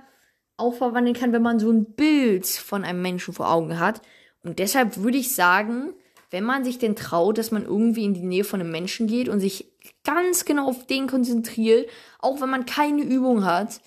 auch 0.56 0.76
verwandeln 0.76 1.16
kann, 1.16 1.34
wenn 1.34 1.42
man 1.42 1.60
so 1.60 1.72
ein 1.72 1.94
Bild 1.94 2.48
von 2.48 2.84
einem 2.86 3.02
Menschen 3.02 3.34
vor 3.34 3.52
Augen 3.52 3.80
hat. 3.80 4.02
Und 4.44 4.60
deshalb 4.60 4.98
würde 4.98 5.18
ich 5.18 5.36
sagen, 5.36 5.94
wenn 6.32 6.44
man 6.44 6.64
sich 6.64 6.78
denn 6.78 6.96
traut, 6.96 7.38
dass 7.38 7.52
man 7.52 7.66
irgendwie 7.66 8.06
in 8.06 8.14
die 8.14 8.26
Nähe 8.26 8.44
von 8.44 8.60
einem 8.60 8.72
Menschen 8.72 9.08
geht 9.08 9.30
und 9.30 9.40
sich 9.40 9.72
ganz 10.04 10.46
genau 10.46 10.68
auf 10.68 10.86
den 10.86 11.08
konzentriert, 11.08 11.90
auch 12.20 12.42
wenn 12.42 12.50
man 12.50 12.66
keine 12.66 13.04
Übung 13.04 13.46
hat, 13.46 13.82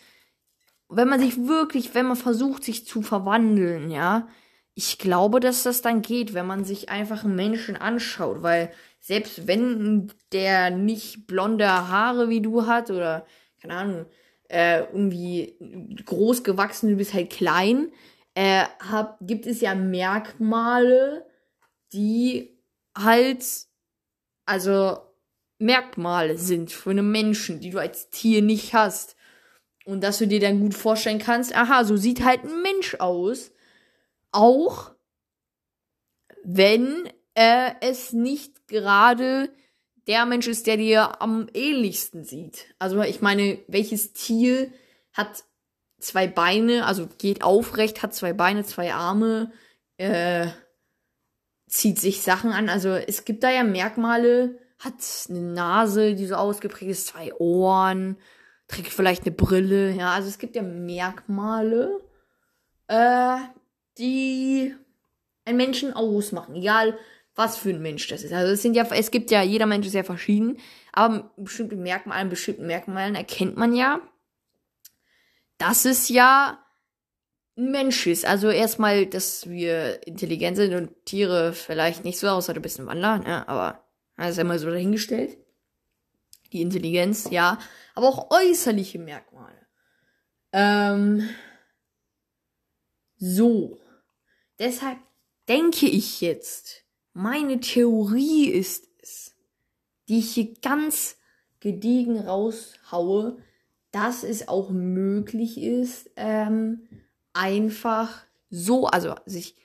wenn 0.88 1.08
man 1.08 1.20
sich 1.20 1.46
wirklich, 1.46 1.94
wenn 1.94 2.06
man 2.06 2.16
versucht, 2.16 2.64
sich 2.64 2.86
zu 2.86 3.02
verwandeln, 3.02 3.90
ja, 3.90 4.28
ich 4.74 4.98
glaube, 4.98 5.40
dass 5.40 5.62
das 5.62 5.82
dann 5.82 6.02
geht, 6.02 6.34
wenn 6.34 6.46
man 6.46 6.64
sich 6.64 6.88
einfach 6.88 7.24
einen 7.24 7.36
Menschen 7.36 7.76
anschaut, 7.76 8.42
weil 8.42 8.72
selbst 9.00 9.46
wenn 9.46 10.10
der 10.32 10.70
nicht 10.70 11.26
blonde 11.26 11.66
Haare 11.68 12.28
wie 12.28 12.40
du 12.40 12.66
hat 12.66 12.90
oder, 12.90 13.26
keine 13.60 13.74
Ahnung, 13.74 14.06
äh, 14.48 14.80
irgendwie 14.80 15.56
groß 16.06 16.44
gewachsen, 16.44 16.90
du 16.90 16.96
bist 16.96 17.12
halt 17.12 17.30
klein, 17.30 17.92
äh, 18.34 18.64
hab, 18.90 19.18
gibt 19.20 19.46
es 19.46 19.60
ja 19.60 19.74
Merkmale, 19.74 21.26
die 21.92 22.58
halt, 22.96 23.44
also 24.46 24.98
Merkmale 25.58 26.38
sind 26.38 26.72
für 26.72 26.90
einen 26.90 27.10
Menschen, 27.10 27.60
die 27.60 27.70
du 27.70 27.78
als 27.78 28.10
Tier 28.10 28.42
nicht 28.42 28.74
hast. 28.74 29.16
Und 29.84 30.02
dass 30.02 30.18
du 30.18 30.26
dir 30.26 30.40
dann 30.40 30.60
gut 30.60 30.74
vorstellen 30.74 31.18
kannst, 31.18 31.54
aha, 31.56 31.84
so 31.84 31.96
sieht 31.96 32.24
halt 32.24 32.44
ein 32.44 32.62
Mensch 32.62 32.96
aus. 32.96 33.50
Auch 34.30 34.92
wenn 36.44 37.08
äh, 37.34 37.72
es 37.80 38.12
nicht 38.12 38.68
gerade 38.68 39.50
der 40.06 40.26
Mensch 40.26 40.48
ist, 40.48 40.66
der 40.66 40.76
dir 40.76 41.20
am 41.22 41.48
ähnlichsten 41.54 42.24
sieht. 42.24 42.74
Also 42.78 43.00
ich 43.02 43.20
meine, 43.20 43.58
welches 43.68 44.12
Tier 44.12 44.72
hat 45.12 45.44
zwei 45.98 46.26
Beine, 46.26 46.86
also 46.86 47.08
geht 47.18 47.42
aufrecht, 47.42 48.02
hat 48.02 48.14
zwei 48.14 48.32
Beine, 48.32 48.64
zwei 48.64 48.92
Arme, 48.92 49.52
äh, 49.98 50.48
zieht 51.72 51.98
sich 51.98 52.20
Sachen 52.20 52.52
an. 52.52 52.68
Also 52.68 52.90
es 52.90 53.24
gibt 53.24 53.42
da 53.42 53.50
ja 53.50 53.64
Merkmale, 53.64 54.58
hat 54.78 54.94
eine 55.30 55.40
Nase, 55.40 56.14
die 56.14 56.26
so 56.26 56.34
ausgeprägt 56.34 56.90
ist, 56.90 57.06
zwei 57.06 57.32
Ohren, 57.34 58.18
trägt 58.68 58.92
vielleicht 58.92 59.22
eine 59.22 59.34
Brille. 59.34 59.90
Ja, 59.92 60.12
also 60.12 60.28
es 60.28 60.38
gibt 60.38 60.54
ja 60.54 60.62
Merkmale, 60.62 62.00
äh, 62.88 63.36
die 63.96 64.74
einen 65.46 65.56
Menschen 65.56 65.94
ausmachen. 65.94 66.56
Egal, 66.56 66.98
was 67.34 67.56
für 67.56 67.70
ein 67.70 67.80
Mensch 67.80 68.06
das 68.08 68.22
ist. 68.22 68.34
Also 68.34 68.52
es 68.52 68.60
sind 68.60 68.74
ja, 68.74 68.86
es 68.90 69.10
gibt 69.10 69.30
ja, 69.30 69.42
jeder 69.42 69.66
Mensch 69.66 69.86
ist 69.86 69.94
ja 69.94 70.02
verschieden, 70.02 70.58
aber 70.92 71.32
bestimmte 71.38 71.76
Merkmale, 71.76 72.28
bestimmten 72.28 72.66
Merkmalen 72.66 73.14
erkennt 73.14 73.56
man 73.56 73.74
ja, 73.74 74.00
dass 75.56 75.86
es 75.86 76.10
ja 76.10 76.61
ein 77.56 77.70
Mensch 77.70 78.06
ist. 78.06 78.24
Also 78.24 78.50
erstmal, 78.50 79.06
dass 79.06 79.48
wir 79.48 80.06
intelligent 80.06 80.56
sind 80.56 80.74
und 80.74 81.04
Tiere 81.04 81.52
vielleicht 81.52 82.04
nicht 82.04 82.18
so, 82.18 82.28
außer 82.28 82.54
du 82.54 82.60
bist 82.60 82.80
ein 82.80 82.86
Wandler, 82.86 83.18
ne? 83.18 83.48
aber 83.48 83.84
das 84.16 84.30
ist 84.30 84.36
ja 84.38 84.58
so 84.58 84.70
dahingestellt. 84.70 85.36
Die 86.52 86.60
Intelligenz, 86.60 87.30
ja. 87.30 87.58
Aber 87.94 88.08
auch 88.08 88.30
äußerliche 88.30 88.98
Merkmale. 88.98 89.66
Ähm, 90.52 91.28
so. 93.16 93.80
deshalb 94.58 94.98
denke 95.48 95.86
ich 95.86 96.20
jetzt, 96.20 96.84
meine 97.14 97.60
Theorie 97.60 98.48
ist 98.50 98.88
es, 99.00 99.34
die 100.08 100.18
ich 100.18 100.34
hier 100.34 100.54
ganz 100.60 101.16
gediegen 101.60 102.18
raushaue, 102.18 103.38
dass 103.92 104.24
es 104.24 104.48
auch 104.48 104.70
möglich 104.70 105.58
ist, 105.58 106.10
ähm, 106.16 106.88
einfach 107.32 108.24
so, 108.50 108.86
also 108.86 109.14
sich 109.26 109.56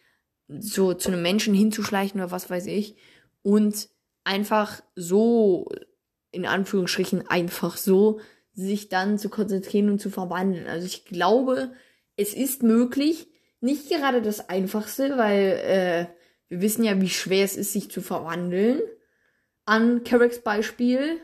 so 0.47 0.93
zu 0.93 1.09
einem 1.09 1.21
Menschen 1.21 1.53
hinzuschleichen 1.53 2.21
oder 2.21 2.31
was 2.31 2.50
weiß 2.50 2.67
ich 2.67 2.95
und 3.41 3.89
einfach 4.24 4.81
so, 4.95 5.69
in 6.31 6.45
Anführungsstrichen, 6.45 7.27
einfach 7.27 7.77
so, 7.77 8.19
sich 8.53 8.89
dann 8.89 9.19
zu 9.19 9.29
konzentrieren 9.29 9.89
und 9.89 10.00
zu 10.00 10.09
verwandeln. 10.09 10.67
Also 10.67 10.86
ich 10.86 11.05
glaube, 11.05 11.71
es 12.15 12.33
ist 12.33 12.63
möglich, 12.63 13.27
nicht 13.62 13.89
gerade 13.89 14.21
das 14.21 14.50
Einfachste, 14.50 15.17
weil 15.17 15.62
äh, 15.63 16.07
wir 16.50 16.62
wissen 16.62 16.83
ja, 16.83 17.00
wie 17.01 17.09
schwer 17.09 17.45
es 17.45 17.55
ist, 17.55 17.74
sich 17.74 17.91
zu 17.91 18.01
verwandeln. 18.01 18.81
An 19.65 20.03
Carracks 20.03 20.41
Beispiel. 20.41 21.19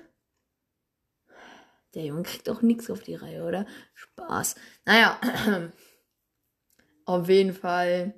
Der 1.94 2.04
Junge 2.04 2.24
kriegt 2.24 2.50
auch 2.50 2.62
nichts 2.62 2.90
auf 2.90 3.02
die 3.02 3.16
Reihe, 3.16 3.44
oder? 3.44 3.66
Spaß. 3.94 4.56
Naja, 4.86 5.20
auf 7.06 7.30
jeden 7.30 7.54
Fall. 7.54 8.14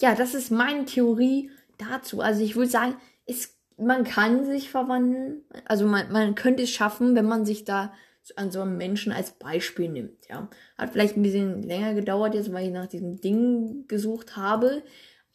Ja, 0.00 0.14
das 0.14 0.34
ist 0.34 0.50
meine 0.50 0.84
Theorie 0.84 1.50
dazu. 1.78 2.20
Also 2.20 2.42
ich 2.42 2.56
würde 2.56 2.70
sagen, 2.70 2.96
es, 3.26 3.56
man 3.76 4.04
kann 4.04 4.44
sich 4.44 4.70
verwandeln. 4.70 5.42
Also 5.64 5.86
man, 5.86 6.10
man 6.12 6.34
könnte 6.34 6.62
es 6.62 6.70
schaffen, 6.70 7.14
wenn 7.14 7.26
man 7.26 7.44
sich 7.44 7.64
da 7.64 7.92
an 8.36 8.50
so 8.50 8.60
einem 8.60 8.76
Menschen 8.76 9.12
als 9.12 9.32
Beispiel 9.32 9.88
nimmt, 9.88 10.28
ja. 10.28 10.48
Hat 10.76 10.90
vielleicht 10.90 11.16
ein 11.16 11.22
bisschen 11.22 11.62
länger 11.62 11.94
gedauert 11.94 12.34
jetzt, 12.34 12.52
weil 12.52 12.66
ich 12.66 12.72
nach 12.72 12.86
diesem 12.86 13.20
Ding 13.20 13.86
gesucht 13.88 14.36
habe. 14.36 14.82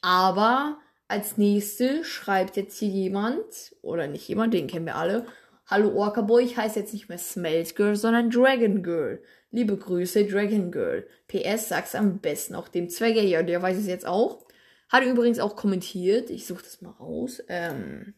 Aber 0.02 0.78
als 1.08 1.38
nächste 1.38 2.04
schreibt 2.04 2.56
jetzt 2.58 2.78
hier 2.78 2.90
jemand, 2.90 3.44
oder 3.82 4.08
nicht 4.08 4.28
jemand, 4.28 4.54
den 4.54 4.68
kennen 4.68 4.86
wir 4.86 4.96
alle. 4.96 5.25
Hallo 5.66 5.94
Orca 5.96 6.22
Boy, 6.22 6.44
ich 6.44 6.58
heiße 6.58 6.80
jetzt 6.80 6.94
nicht 6.94 7.10
mehr 7.10 7.18
Smelt 7.18 7.75
Girl, 7.75 7.96
sondern 7.96 8.30
Dragon 8.30 8.84
Girl. 8.84 9.22
Liebe 9.53 9.77
Grüße, 9.77 10.25
Dragon 10.25 10.72
Girl. 10.72 11.07
PS, 11.27 11.69
sag's 11.69 11.93
am 11.93 12.17
besten 12.17 12.55
auch 12.55 12.67
dem 12.69 12.89
Zwecke. 12.89 13.22
Ja, 13.22 13.43
der 13.43 13.62
weiß 13.62 13.77
es 13.77 13.86
jetzt 13.86 14.07
auch. 14.07 14.43
Hat 14.89 15.03
übrigens 15.03 15.38
auch 15.38 15.55
kommentiert. 15.55 16.31
Ich 16.31 16.48
suche 16.48 16.63
das 16.63 16.81
mal 16.81 16.89
raus. 16.89 17.39
Ähm, 17.50 18.15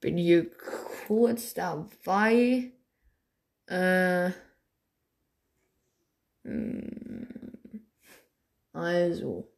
bin 0.00 0.16
hier 0.16 0.50
kurz 1.06 1.52
dabei. 1.52 2.72
Äh, 3.66 4.30
hm. 6.44 7.84
also. 8.72 9.52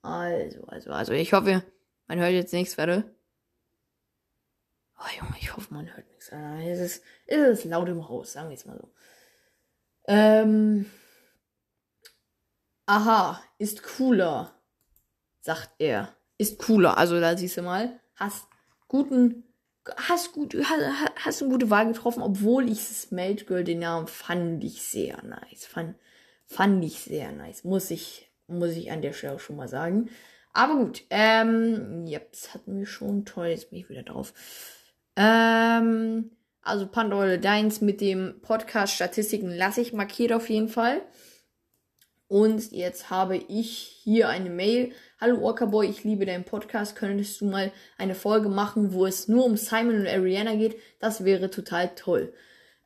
Also, 0.00 0.64
also, 0.64 0.92
also. 0.92 1.12
Ich 1.12 1.34
hoffe, 1.34 1.62
man 2.06 2.20
hört 2.20 2.32
jetzt 2.32 2.54
nichts, 2.54 2.78
warte. 2.78 3.04
Oh 4.98 5.20
Junge, 5.20 5.36
ich 5.38 5.54
hoffe, 5.54 5.74
man 5.74 5.94
hört 5.94 6.08
nichts. 6.08 6.32
Es 6.32 6.78
ist, 6.78 7.04
es 7.26 7.58
ist 7.58 7.64
laut 7.66 7.90
im 7.90 8.08
Haus, 8.08 8.32
sagen 8.32 8.48
wir 8.48 8.54
es 8.54 8.64
mal 8.64 8.78
so. 8.78 8.90
Ähm. 10.06 10.86
Aha, 12.86 13.42
ist 13.58 13.82
cooler, 13.82 14.54
sagt 15.40 15.70
er. 15.78 16.14
Ist 16.36 16.58
cooler. 16.58 16.98
Also 16.98 17.18
da 17.18 17.36
siehst 17.36 17.56
du 17.56 17.62
mal, 17.62 17.98
hast 18.16 18.46
guten 18.88 19.44
hast 19.96 20.32
gut, 20.32 20.54
hast, 20.54 21.24
hast 21.24 21.42
eine 21.42 21.50
gute 21.50 21.70
Wahl 21.70 21.86
getroffen, 21.86 22.22
obwohl 22.22 22.68
ich 22.70 22.80
Smelt 22.80 23.46
Girl 23.46 23.64
den 23.64 23.80
Namen 23.80 24.06
fand 24.06 24.64
ich 24.64 24.82
sehr 24.82 25.22
nice. 25.22 25.66
Fand, 25.66 25.96
fand 26.46 26.84
ich 26.84 27.00
sehr 27.00 27.32
nice. 27.32 27.64
Muss 27.64 27.90
ich, 27.90 28.30
muss 28.46 28.72
ich 28.72 28.90
an 28.90 29.02
der 29.02 29.12
Stelle 29.12 29.38
schon 29.38 29.56
mal 29.56 29.68
sagen. 29.68 30.10
Aber 30.52 30.76
gut, 30.76 31.02
ähm, 31.10 32.06
ja, 32.06 32.20
das 32.30 32.54
hatten 32.54 32.78
wir 32.78 32.86
schon. 32.86 33.24
Toll, 33.24 33.48
jetzt 33.48 33.70
bin 33.70 33.80
ich 33.80 33.88
wieder 33.88 34.04
drauf. 34.04 34.32
Ähm, 35.16 36.30
also 36.64 36.86
Pandora 36.86 37.36
Deins 37.36 37.80
mit 37.80 38.00
dem 38.00 38.40
Podcast 38.40 38.94
Statistiken 38.94 39.50
lasse 39.50 39.82
ich 39.82 39.92
markiert 39.92 40.32
auf 40.32 40.48
jeden 40.48 40.68
Fall. 40.68 41.02
Und 42.26 42.72
jetzt 42.72 43.10
habe 43.10 43.36
ich 43.36 44.00
hier 44.02 44.28
eine 44.28 44.50
Mail. 44.50 44.92
Hallo 45.20 45.40
Orca-Boy, 45.42 45.86
ich 45.86 46.04
liebe 46.04 46.24
deinen 46.24 46.44
Podcast. 46.44 46.96
Könntest 46.96 47.40
du 47.40 47.46
mal 47.46 47.70
eine 47.98 48.14
Folge 48.14 48.48
machen, 48.48 48.92
wo 48.92 49.06
es 49.06 49.28
nur 49.28 49.44
um 49.44 49.56
Simon 49.56 50.00
und 50.00 50.08
Ariana 50.08 50.54
geht? 50.54 50.76
Das 51.00 51.24
wäre 51.24 51.50
total 51.50 51.94
toll. 51.94 52.32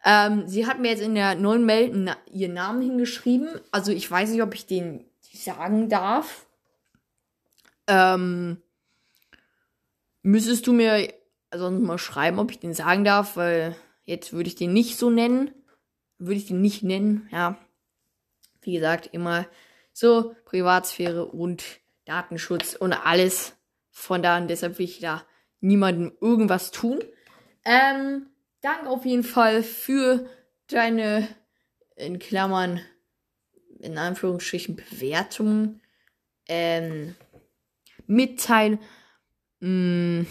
Ähm, 0.04 0.46
sie 0.48 0.66
hat 0.66 0.80
mir 0.80 0.90
jetzt 0.90 1.02
in 1.02 1.14
der 1.14 1.36
neuen 1.36 1.64
Mail 1.64 1.90
na 1.94 2.16
ihren 2.30 2.54
Namen 2.54 2.82
hingeschrieben. 2.82 3.48
Also 3.70 3.92
ich 3.92 4.10
weiß 4.10 4.30
nicht, 4.30 4.42
ob 4.42 4.54
ich 4.54 4.66
den 4.66 5.04
sagen 5.20 5.88
darf. 5.88 6.46
Ähm, 7.86 8.60
müsstest 10.22 10.66
du 10.66 10.72
mir 10.72 11.08
sonst 11.54 11.82
mal 11.82 11.98
schreiben, 11.98 12.38
ob 12.38 12.50
ich 12.50 12.60
den 12.60 12.74
sagen 12.74 13.04
darf, 13.04 13.36
weil 13.36 13.74
jetzt 14.04 14.32
würde 14.32 14.48
ich 14.48 14.54
den 14.54 14.72
nicht 14.72 14.96
so 14.96 15.10
nennen. 15.10 15.50
Würde 16.18 16.34
ich 16.34 16.46
den 16.46 16.60
nicht 16.60 16.82
nennen, 16.82 17.28
ja 17.30 17.58
wie 18.68 18.74
gesagt, 18.74 19.08
immer 19.12 19.46
so 19.92 20.34
Privatsphäre 20.44 21.24
und 21.24 21.64
Datenschutz 22.04 22.74
und 22.74 22.92
alles 22.92 23.56
von 23.90 24.22
da. 24.22 24.36
Und 24.36 24.48
deshalb 24.48 24.78
will 24.78 24.84
ich 24.84 25.00
da 25.00 25.24
niemandem 25.60 26.12
irgendwas 26.20 26.70
tun. 26.70 27.02
Ähm, 27.64 28.26
danke 28.60 28.88
auf 28.88 29.04
jeden 29.04 29.24
Fall 29.24 29.62
für 29.62 30.28
deine, 30.68 31.26
in 31.96 32.18
Klammern, 32.18 32.80
in 33.80 33.96
Anführungsstrichen, 33.96 34.76
Bewertung. 34.76 35.80
Ähm, 36.46 37.14
mitteilen. 38.06 38.78
Mm. 39.60 40.22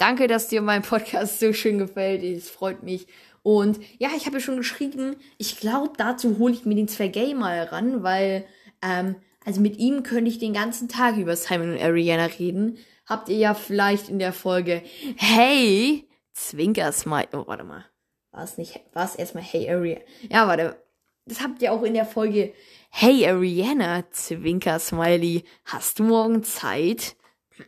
Danke, 0.00 0.28
dass 0.28 0.48
dir 0.48 0.62
mein 0.62 0.80
Podcast 0.80 1.40
so 1.40 1.52
schön 1.52 1.76
gefällt. 1.76 2.22
Es 2.22 2.48
freut 2.48 2.82
mich. 2.82 3.06
Und 3.42 3.78
ja, 3.98 4.08
ich 4.16 4.24
habe 4.24 4.38
ja 4.38 4.40
schon 4.40 4.56
geschrieben, 4.56 5.16
ich 5.36 5.60
glaube, 5.60 5.92
dazu 5.98 6.38
hole 6.38 6.54
ich 6.54 6.64
mir 6.64 6.74
den 6.74 6.88
Zwergay 6.88 7.34
mal 7.34 7.64
ran, 7.64 8.02
weil, 8.02 8.46
ähm, 8.80 9.16
also 9.44 9.60
mit 9.60 9.76
ihm 9.76 10.02
könnte 10.02 10.30
ich 10.30 10.38
den 10.38 10.54
ganzen 10.54 10.88
Tag 10.88 11.18
über 11.18 11.36
Simon 11.36 11.74
und 11.74 11.82
Ariana 11.82 12.24
reden. 12.24 12.78
Habt 13.04 13.28
ihr 13.28 13.36
ja 13.36 13.52
vielleicht 13.52 14.08
in 14.08 14.18
der 14.18 14.32
Folge 14.32 14.80
Hey, 15.16 16.08
Zwinkersmile. 16.32 17.28
Oh, 17.34 17.44
warte 17.46 17.64
mal. 17.64 17.84
War 18.30 18.44
es 18.44 18.56
nicht, 18.56 18.80
war 18.94 19.04
es 19.04 19.16
erstmal 19.16 19.44
Hey 19.44 19.68
Ariana? 19.68 20.00
Ja, 20.30 20.48
warte. 20.48 20.82
Das 21.26 21.42
habt 21.42 21.60
ihr 21.60 21.74
auch 21.74 21.82
in 21.82 21.92
der 21.92 22.06
Folge 22.06 22.54
Hey 22.88 23.26
Ariana, 23.26 24.10
Zwinkersmiley. 24.10 25.44
Hast 25.66 25.98
du 25.98 26.04
morgen 26.04 26.42
Zeit? 26.42 27.16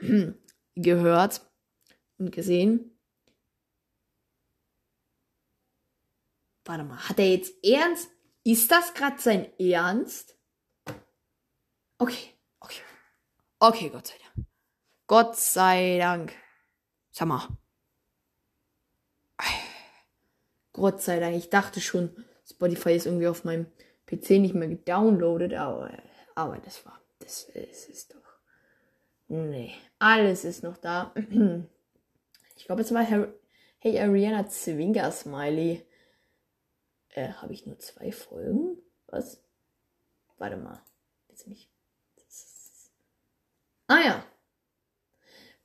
gehört 0.74 1.42
und 2.22 2.32
gesehen. 2.32 2.96
Warte 6.64 6.84
mal, 6.84 7.08
hat 7.08 7.18
er 7.18 7.28
jetzt 7.28 7.52
ernst? 7.64 8.08
Ist 8.44 8.70
das 8.70 8.94
gerade 8.94 9.20
sein 9.20 9.58
Ernst? 9.58 10.36
Okay, 11.98 12.34
okay. 12.60 12.82
Okay, 13.58 13.90
Gott 13.90 14.06
sei 14.06 14.14
Dank. 14.18 14.46
Gott 15.06 15.36
sei 15.36 15.98
Dank. 15.98 16.32
Sag 17.10 17.28
mal. 17.28 17.48
Gott 20.72 21.02
sei 21.02 21.20
Dank. 21.20 21.36
Ich 21.36 21.50
dachte 21.50 21.80
schon, 21.80 22.24
Spotify 22.48 22.94
ist 22.94 23.06
irgendwie 23.06 23.28
auf 23.28 23.44
meinem 23.44 23.66
PC 24.06 24.30
nicht 24.40 24.54
mehr 24.54 24.68
gedownloadet, 24.68 25.54
aber, 25.54 25.90
aber 26.34 26.58
das 26.58 26.84
war, 26.86 27.00
das 27.18 27.44
ist, 27.44 27.88
ist 27.88 28.14
doch. 28.14 28.22
Nee, 29.28 29.74
alles 29.98 30.44
ist 30.44 30.62
noch 30.62 30.76
da. 30.76 31.14
Ich 32.62 32.66
glaube, 32.66 32.82
es 32.82 32.94
war 32.94 33.04
Hey 33.78 33.98
Ariana 33.98 34.48
Zwinker 34.48 35.10
Smiley. 35.10 35.84
Äh, 37.08 37.32
habe 37.32 37.52
ich 37.52 37.66
nur 37.66 37.76
zwei 37.80 38.12
Folgen? 38.12 38.76
Was? 39.08 39.42
Warte 40.38 40.56
mal. 40.58 40.80
Jetzt 41.28 41.48
nicht. 41.48 41.68
Ah 43.88 43.98
ja. 44.04 44.24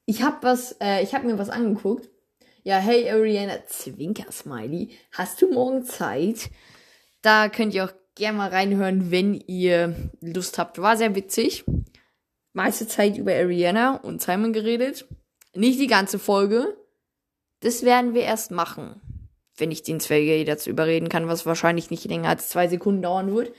Ich 0.06 0.24
habe 0.24 0.38
was, 0.42 0.72
äh, 0.82 1.04
ich 1.04 1.14
habe 1.14 1.28
mir 1.28 1.38
was 1.38 1.52
angeguckt. 1.52 2.10
Ja, 2.64 2.80
hey 2.80 3.08
Ariana, 3.12 3.64
Zwinker 3.68 4.32
Smiley. 4.32 4.98
Hast 5.12 5.40
du 5.44 5.54
morgen 5.54 5.84
Zeit? 5.84 6.50
Da 7.22 7.48
könnt 7.48 7.76
ihr 7.76 7.86
auch 7.86 7.94
gerne 8.16 8.40
mal 8.40 8.50
reinhören, 8.50 9.12
wenn 9.12 9.36
ihr 9.36 10.10
Lust 10.20 10.58
habt. 10.58 10.82
War 10.82 10.98
sehr 10.98 11.14
witzig. 11.14 11.64
Meiste 12.54 12.88
Zeit 12.88 13.18
über 13.18 13.34
Ariana 13.34 13.98
und 13.98 14.20
Simon 14.20 14.52
geredet. 14.52 15.08
Nicht 15.54 15.80
die 15.80 15.86
ganze 15.86 16.18
Folge. 16.18 16.76
Das 17.62 17.84
werden 17.84 18.14
wir 18.14 18.22
erst 18.22 18.52
machen 18.52 19.02
wenn 19.58 19.72
ich 19.72 19.84
den 19.84 20.00
Zwerge 20.00 20.46
dazu 20.46 20.70
überreden 20.70 21.10
kann, 21.10 21.28
was 21.28 21.46
wahrscheinlich 21.46 21.90
nicht 21.90 22.06
länger 22.06 22.30
als 22.30 22.50
zwei 22.50 22.68
Sekunden 22.68 23.02
dauern 23.02 23.34
wird. 23.34 23.54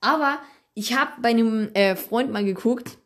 Aber 0.00 0.38
ich 0.74 0.96
habe 0.96 1.12
bei 1.20 1.30
einem 1.30 1.72
äh, 1.74 1.96
Freund 1.96 2.30
mal 2.30 2.44
geguckt. 2.44 2.98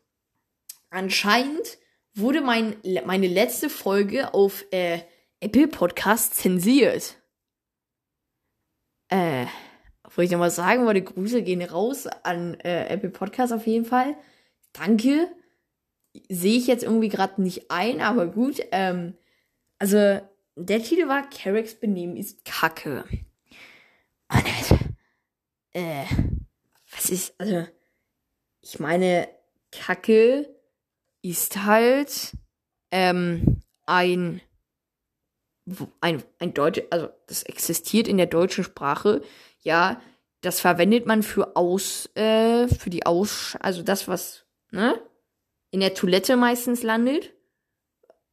Anscheinend 0.89 1.77
wurde 2.13 2.41
mein, 2.41 2.75
meine 3.05 3.27
letzte 3.27 3.69
Folge 3.69 4.33
auf 4.33 4.63
äh, 4.71 4.99
Apple 5.39 5.67
Podcast 5.67 6.35
zensiert. 6.35 7.17
Äh, 9.09 9.45
wo 10.15 10.21
ich 10.21 10.31
nochmal 10.31 10.51
sagen 10.51 10.85
wollte, 10.85 11.01
Grüße 11.01 11.43
gehen 11.43 11.61
raus 11.61 12.07
an 12.07 12.53
äh, 12.61 12.87
Apple 12.87 13.09
Podcast 13.09 13.51
auf 13.51 13.67
jeden 13.67 13.85
Fall. 13.85 14.15
Danke. 14.71 15.27
Sehe 16.29 16.57
ich 16.57 16.67
jetzt 16.67 16.83
irgendwie 16.83 17.09
gerade 17.09 17.41
nicht 17.41 17.69
ein, 17.69 17.99
aber 17.99 18.27
gut. 18.27 18.61
Ähm, 18.71 19.17
also, 19.77 20.21
der 20.55 20.81
Titel 20.81 21.07
war 21.07 21.29
Carricks 21.29 21.75
Benehmen 21.75 22.17
ist 22.17 22.45
Kacke. 22.45 23.05
Und, 24.31 24.79
äh, 25.73 26.05
was 26.91 27.09
ist, 27.09 27.35
also, 27.37 27.67
ich 28.61 28.79
meine, 28.79 29.27
Kacke 29.71 30.49
ist 31.21 31.63
halt, 31.63 32.31
ähm, 32.91 33.61
ein, 33.85 34.41
ein, 35.99 36.23
ein 36.39 36.53
Deutsch, 36.53 36.81
also, 36.89 37.09
das 37.27 37.43
existiert 37.43 38.07
in 38.07 38.17
der 38.17 38.27
deutschen 38.27 38.63
Sprache, 38.63 39.21
ja, 39.61 40.01
das 40.41 40.59
verwendet 40.59 41.05
man 41.05 41.23
für 41.23 41.55
aus, 41.55 42.09
äh, 42.15 42.67
für 42.67 42.89
die 42.89 43.05
Aus, 43.05 43.57
also 43.59 43.81
das, 43.81 44.07
was, 44.07 44.45
ne, 44.71 44.99
in 45.71 45.79
der 45.79 45.93
Toilette 45.93 46.37
meistens 46.37 46.83
landet. 46.83 47.33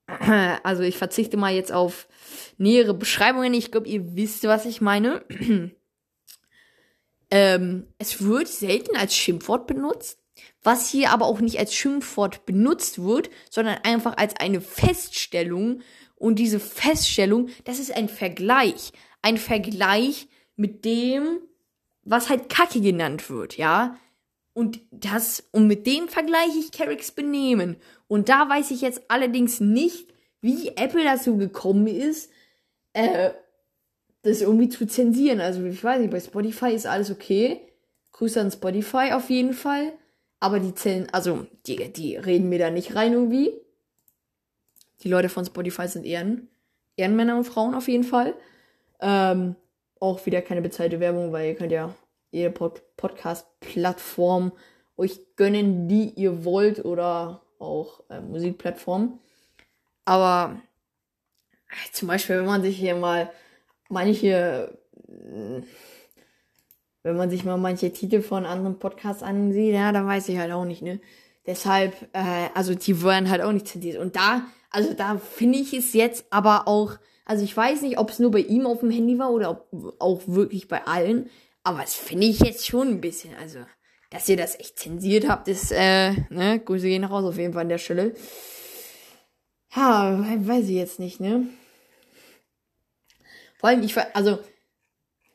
Also 0.63 0.83
ich 0.83 0.99
verzichte 0.99 1.37
mal 1.37 1.55
jetzt 1.55 1.73
auf 1.73 2.09
nähere 2.59 2.95
Beschreibungen. 2.95 3.55
Ich 3.55 3.71
glaube, 3.71 3.89
ihr 3.89 4.15
wisst, 4.15 4.45
was 4.45 4.67
ich 4.67 4.81
meine. 4.81 5.25
ähm, 7.31 7.87
es 7.99 8.23
wird 8.23 8.49
selten 8.49 8.97
als 8.97 9.17
Schimpfwort 9.17 9.67
benutzt. 9.67 10.19
Was 10.63 10.89
hier 10.89 11.11
aber 11.11 11.27
auch 11.27 11.41
nicht 11.41 11.59
als 11.59 11.75
Schimpfwort 11.75 12.47
benutzt 12.47 13.03
wird, 13.03 13.31
sondern 13.51 13.79
einfach 13.83 14.17
als 14.17 14.37
eine 14.37 14.61
Feststellung. 14.61 15.83
Und 16.15 16.39
diese 16.39 16.61
Feststellung, 16.61 17.49
das 17.65 17.79
ist 17.79 17.95
ein 17.95 18.09
Vergleich. 18.09 18.93
Ein 19.23 19.39
Vergleich 19.39 20.29
mit 20.57 20.85
dem, 20.85 21.41
was 22.05 22.29
halt 22.29 22.49
Kacke 22.49 22.81
genannt 22.81 23.29
wird, 23.31 23.57
ja. 23.57 23.97
Und 24.55 24.81
das, 24.91 25.45
und 25.51 25.67
mit 25.67 25.87
dem 25.87 26.09
vergleiche 26.09 26.59
ich 26.59 26.73
Carricks 26.73 27.11
Benehmen. 27.11 27.77
Und 28.13 28.29
da 28.29 28.47
weiß 28.47 28.73
ich 28.73 28.83
jetzt 28.83 29.01
allerdings 29.09 29.59
nicht, 29.61 30.13
wie 30.43 30.69
Apple 30.77 31.03
dazu 31.03 31.39
gekommen 31.39 31.87
ist, 31.87 32.31
äh, 32.93 33.31
das 34.21 34.43
irgendwie 34.43 34.69
zu 34.69 34.87
zensieren. 34.87 35.41
Also, 35.41 35.65
ich 35.65 35.83
weiß 35.83 35.99
nicht, 35.99 36.11
bei 36.11 36.21
Spotify 36.21 36.75
ist 36.75 36.85
alles 36.85 37.11
okay. 37.11 37.63
Grüße 38.11 38.39
an 38.39 38.51
Spotify 38.51 39.13
auf 39.15 39.31
jeden 39.31 39.55
Fall. 39.55 39.95
Aber 40.41 40.61
die 40.61 40.75
zählen, 40.75 41.09
also, 41.11 41.47
die, 41.67 41.91
die 41.91 42.17
reden 42.17 42.51
mir 42.51 42.59
da 42.59 42.69
nicht 42.69 42.95
rein 42.95 43.15
irgendwie. 43.15 43.51
Die 45.01 45.09
Leute 45.09 45.31
von 45.31 45.47
Spotify 45.47 45.89
sind 45.89 46.05
Ehren, 46.05 46.49
Ehrenmänner 46.99 47.39
und 47.39 47.45
Frauen 47.45 47.75
auf 47.75 47.89
jeden 47.89 48.05
Fall. 48.05 48.35
Ähm, 49.01 49.57
auch 50.01 50.27
wieder 50.27 50.43
keine 50.43 50.61
bezahlte 50.61 51.01
Werbung, 51.01 51.33
weil 51.33 51.49
ihr 51.49 51.55
könnt 51.55 51.73
ja 51.73 51.95
jede 52.31 52.51
Pod 52.51 52.83
Podcast-Plattform 52.99 54.53
euch 54.99 55.19
gönnen, 55.37 55.89
die 55.89 56.11
ihr 56.11 56.45
wollt 56.45 56.85
oder 56.85 57.42
auch 57.63 58.03
äh, 58.11 58.21
Musikplattformen. 58.21 59.19
Aber 60.05 60.61
zum 61.93 62.09
Beispiel, 62.09 62.39
wenn 62.39 62.47
man 62.47 62.63
sich 62.63 62.77
hier 62.77 62.95
mal 62.95 63.31
manche, 63.89 64.79
äh, 65.09 65.63
wenn 67.03 67.17
man 67.17 67.31
sich 67.31 67.45
mal 67.45 67.57
manche 67.57 67.93
Titel 67.93 68.23
von 68.23 68.47
anderen 68.47 68.79
Podcasts 68.79 69.23
ansieht, 69.23 69.75
ja, 69.75 69.93
da 69.93 70.05
weiß 70.07 70.29
ich 70.29 70.39
halt 70.39 70.53
auch 70.53 70.65
nicht, 70.65 70.83
ne? 70.83 71.01
Deshalb, 71.47 71.95
äh, 72.13 72.49
also 72.55 72.75
die 72.75 73.03
werden 73.03 73.29
halt 73.31 73.43
auch 73.43 73.53
nicht 73.53 73.67
zensiert. 73.67 73.99
Und 73.99 74.15
da, 74.15 74.43
also 74.71 74.95
da 74.95 75.19
finde 75.19 75.59
ich 75.59 75.73
es 75.75 75.93
jetzt 75.93 76.27
aber 76.31 76.69
auch, 76.69 76.99
also 77.25 77.45
ich 77.45 77.57
weiß 77.57 77.83
nicht, 77.83 77.99
ob 77.99 78.11
es 78.11 78.19
nur 78.19 78.31
bei 78.31 78.41
ihm 78.41 78.67
auf 78.67 78.81
dem 78.81 78.91
Handy 78.91 79.19
war 79.19 79.31
oder 79.33 79.51
ob 79.51 79.97
auch 80.01 80.23
wirklich 80.27 80.69
bei 80.69 80.87
allen, 80.87 81.31
aber 81.65 81.81
das 81.81 81.95
finde 81.95 82.27
ich 82.27 82.41
jetzt 82.41 82.67
schon 82.67 82.89
ein 82.89 83.01
bisschen, 83.01 83.35
also, 83.37 83.61
dass 84.13 84.29
ihr 84.29 84.37
das 84.37 84.61
echt 84.61 84.79
zensiert 84.79 85.27
habt, 85.27 85.49
ist, 85.49 85.73
äh, 85.73 86.13
ne, 86.29 86.61
Grüße 86.61 86.87
gehen 86.87 87.05
raus 87.05 87.25
auf 87.25 87.39
jeden 87.39 87.55
Fall 87.55 87.63
an 87.63 87.71
der 87.71 87.79
Stelle. 87.79 88.15
Ja, 89.75 90.19
weiß 90.47 90.65
ich 90.65 90.77
jetzt 90.77 91.01
nicht, 91.01 91.19
ne? 91.19 91.47
Vor 93.57 93.71
allem, 93.71 93.83
ich, 93.83 93.97
also, 94.15 94.39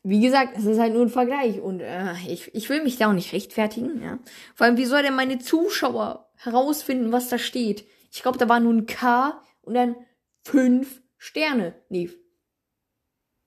wie 0.03 0.21
gesagt, 0.21 0.55
es 0.57 0.65
ist 0.65 0.79
halt 0.79 0.93
nur 0.93 1.01
ein 1.01 1.09
Vergleich 1.09 1.59
und 1.59 1.79
äh, 1.79 2.13
ich, 2.27 2.53
ich 2.53 2.69
will 2.69 2.83
mich 2.83 2.97
da 2.97 3.09
auch 3.09 3.13
nicht 3.13 3.33
rechtfertigen, 3.33 4.03
ja. 4.03 4.19
Vor 4.53 4.67
allem, 4.67 4.77
wie 4.77 4.85
soll 4.85 5.01
denn 5.01 5.15
meine 5.15 5.39
Zuschauer 5.39 6.29
herausfinden, 6.35 7.11
was 7.11 7.29
da 7.29 7.39
steht? 7.39 7.87
Ich 8.11 8.21
glaube, 8.21 8.37
da 8.37 8.47
war 8.47 8.59
nur 8.59 8.73
ein 8.73 8.85
K 8.85 9.41
und 9.61 9.73
dann 9.73 9.95
fünf 10.43 11.01
Sterne. 11.17 11.73
Nee, 11.89 12.11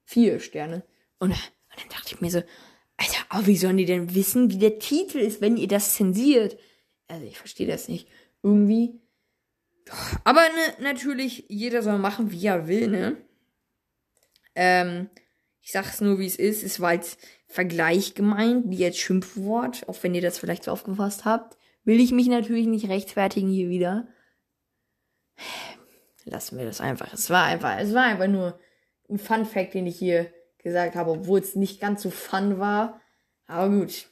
vier 0.05 0.41
Sterne. 0.41 0.83
Und, 1.21 1.31
und 1.31 1.39
dann 1.77 1.89
dachte 1.89 2.15
ich 2.15 2.21
mir 2.21 2.31
so, 2.31 2.43
aber 3.31 3.47
wie 3.47 3.57
sollen 3.57 3.77
die 3.77 3.85
denn 3.85 4.15
wissen, 4.15 4.51
wie 4.51 4.59
der 4.59 4.81
Titel 4.81 5.19
ist, 5.19 5.41
wenn 5.41 5.57
ihr 5.57 5.69
das 5.69 5.95
zensiert? 5.95 6.59
Also 7.07 7.25
ich 7.25 7.39
verstehe 7.39 7.69
das 7.69 7.87
nicht. 7.87 8.09
Irgendwie. 8.43 9.01
Aber 10.25 10.41
ne, 10.41 10.83
natürlich, 10.83 11.45
jeder 11.49 11.83
soll 11.83 11.99
machen, 11.99 12.33
wie 12.33 12.45
er 12.45 12.67
will, 12.67 12.89
ne? 12.89 13.17
Ähm, 14.57 15.11
ich 15.61 15.71
sag's 15.71 16.01
nur, 16.01 16.19
wie 16.19 16.27
es 16.27 16.35
ist. 16.37 16.65
Es 16.65 16.81
war 16.81 16.91
als 16.91 17.19
Vergleich 17.47 18.15
gemeint, 18.15 18.65
wie 18.67 18.85
als 18.85 18.99
Schimpfwort, 18.99 19.89
auch 19.89 20.03
wenn 20.03 20.15
ihr 20.15 20.23
das 20.23 20.39
vielleicht 20.39 20.65
so 20.65 20.73
aufgefasst 20.73 21.25
habt. 21.25 21.57
Will 21.85 22.01
ich 22.01 22.11
mich 22.11 22.27
natürlich 22.27 22.67
nicht 22.67 22.89
rechtfertigen 22.89 23.49
hier 23.49 23.69
wieder. 23.69 24.09
Lassen 26.25 26.59
wir 26.59 26.65
das 26.65 26.81
einfach. 26.81 27.13
Es 27.13 27.31
war 27.31 27.45
einfach, 27.45 27.79
es 27.79 27.95
war 27.95 28.05
einfach 28.05 28.27
nur 28.27 28.59
ein 29.09 29.19
Fun 29.19 29.45
Fact, 29.45 29.75
den 29.75 29.87
ich 29.87 29.99
hier 29.99 30.33
gesagt 30.59 30.97
habe, 30.97 31.13
obwohl 31.13 31.39
es 31.39 31.55
nicht 31.55 31.81
ganz 31.81 32.03
so 32.03 32.11
fun 32.11 32.59
war. 32.59 33.01
Aber 33.51 33.69
gut. 33.69 34.07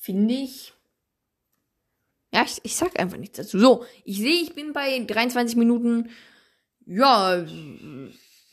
Finde 0.00 0.34
ich. 0.34 0.72
Ja, 2.32 2.42
ich, 2.44 2.58
ich 2.64 2.74
sag 2.74 2.98
einfach 2.98 3.16
nichts 3.16 3.36
dazu. 3.36 3.60
So, 3.60 3.84
ich 4.04 4.18
sehe, 4.18 4.42
ich 4.42 4.54
bin 4.54 4.72
bei 4.72 4.98
23 4.98 5.56
Minuten. 5.56 6.10
Ja, 6.84 7.44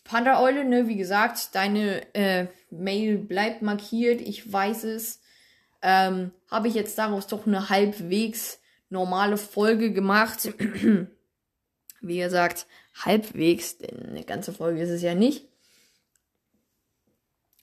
Panda-Eule, 0.04 0.65
ne, 0.65 0.88
wie 0.88 0.97
gesagt, 0.97 1.56
deine 1.56 2.13
äh, 2.13 2.47
Mail 2.69 3.17
bleibt 3.17 3.63
markiert, 3.63 4.21
ich 4.21 4.52
weiß 4.52 4.84
es. 4.84 5.19
Ähm, 5.82 6.32
Habe 6.52 6.67
ich 6.67 6.76
jetzt 6.76 6.97
daraus 7.00 7.26
doch 7.26 7.47
eine 7.47 7.69
halbwegs 7.69 8.60
normale 8.89 9.38
Folge 9.38 9.91
gemacht. 9.91 10.54
Wie 12.01 12.17
gesagt, 12.17 12.67
halbwegs, 13.05 13.77
denn 13.77 14.05
eine 14.05 14.23
ganze 14.23 14.53
Folge 14.53 14.81
ist 14.81 14.89
es 14.89 15.01
ja 15.01 15.15
nicht. 15.15 15.47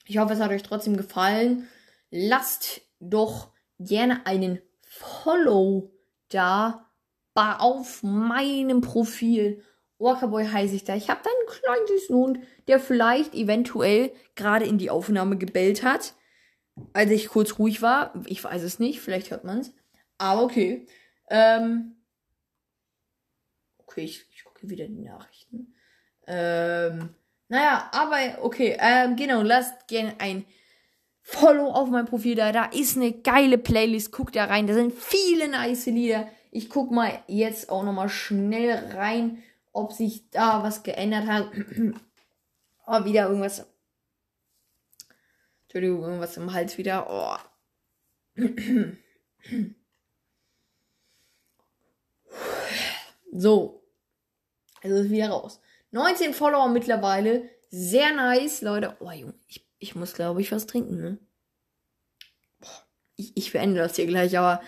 Ich 0.06 0.18
hoffe, 0.18 0.34
es 0.34 0.40
hat 0.40 0.50
euch 0.50 0.62
trotzdem 0.62 0.96
gefallen. 0.96 1.68
Lasst 2.10 2.82
doch 3.00 3.52
gerne 3.78 4.26
einen 4.26 4.60
Follow 4.88 5.90
da 6.28 6.90
auf 7.34 8.02
meinem 8.02 8.80
Profil. 8.80 9.62
Walkerboy 9.98 10.46
heiße 10.46 10.74
ich 10.74 10.84
da. 10.84 10.94
Ich 10.94 11.08
habe 11.08 11.20
da 11.24 11.30
einen 11.30 11.60
kleinen 11.60 11.86
süßen 11.86 12.16
Hund, 12.16 12.38
der 12.68 12.78
vielleicht 12.78 13.34
eventuell 13.34 14.12
gerade 14.34 14.66
in 14.66 14.78
die 14.78 14.90
Aufnahme 14.90 15.36
gebellt 15.38 15.82
hat, 15.82 16.14
als 16.92 17.10
ich 17.10 17.28
kurz 17.28 17.58
ruhig 17.58 17.82
war. 17.82 18.12
Ich 18.26 18.42
weiß 18.42 18.62
es 18.62 18.78
nicht, 18.78 19.00
vielleicht 19.00 19.30
hört 19.30 19.44
man 19.44 19.60
es. 19.60 19.72
Aber 20.18 20.42
okay. 20.42 20.86
Ähm, 21.30 21.96
Okay, 23.86 24.02
ich, 24.02 24.24
ich 24.34 24.44
gucke 24.44 24.68
wieder 24.68 24.86
die 24.86 25.02
Nachrichten. 25.02 25.74
Ähm, 26.26 27.14
naja, 27.48 27.90
aber 27.92 28.42
okay, 28.42 28.76
ähm, 28.80 29.16
genau, 29.16 29.42
lasst 29.42 29.86
gerne 29.88 30.14
ein 30.18 30.44
Follow 31.20 31.70
auf 31.70 31.88
mein 31.88 32.04
Profil 32.04 32.34
da. 32.34 32.52
Da 32.52 32.66
ist 32.66 32.96
eine 32.96 33.12
geile 33.12 33.58
Playlist. 33.58 34.12
Guckt 34.12 34.36
da 34.36 34.44
rein. 34.44 34.66
Da 34.66 34.74
sind 34.74 34.92
viele 34.92 35.48
nice 35.48 35.86
Lieder. 35.86 36.28
Ich 36.50 36.68
guck 36.68 36.90
mal 36.90 37.22
jetzt 37.26 37.70
auch 37.70 37.82
nochmal 37.82 38.08
schnell 38.08 38.92
rein, 38.94 39.42
ob 39.72 39.92
sich 39.92 40.30
da 40.30 40.62
was 40.62 40.82
geändert 40.82 41.26
hat. 41.26 41.50
oh, 42.86 43.04
wieder 43.04 43.28
irgendwas. 43.28 43.66
Entschuldigung, 45.64 46.02
irgendwas 46.02 46.36
im 46.36 46.52
Hals 46.52 46.78
wieder. 46.78 47.40
Oh. 48.36 48.40
so. 53.34 53.84
Also 54.82 54.96
ist 54.96 55.10
wieder 55.10 55.28
raus. 55.28 55.60
19 55.90 56.34
Follower 56.34 56.68
mittlerweile. 56.68 57.50
Sehr 57.70 58.14
nice, 58.14 58.62
Leute. 58.62 58.96
Oh, 59.00 59.10
Junge, 59.10 59.34
ich, 59.48 59.68
ich 59.78 59.94
muss, 59.94 60.14
glaube 60.14 60.40
ich, 60.40 60.52
was 60.52 60.66
trinken, 60.66 60.96
ne? 60.96 61.18
Ich, 63.16 63.36
ich 63.36 63.52
beende 63.52 63.80
das 63.80 63.96
hier 63.96 64.06
gleich, 64.06 64.36
aber 64.38 64.60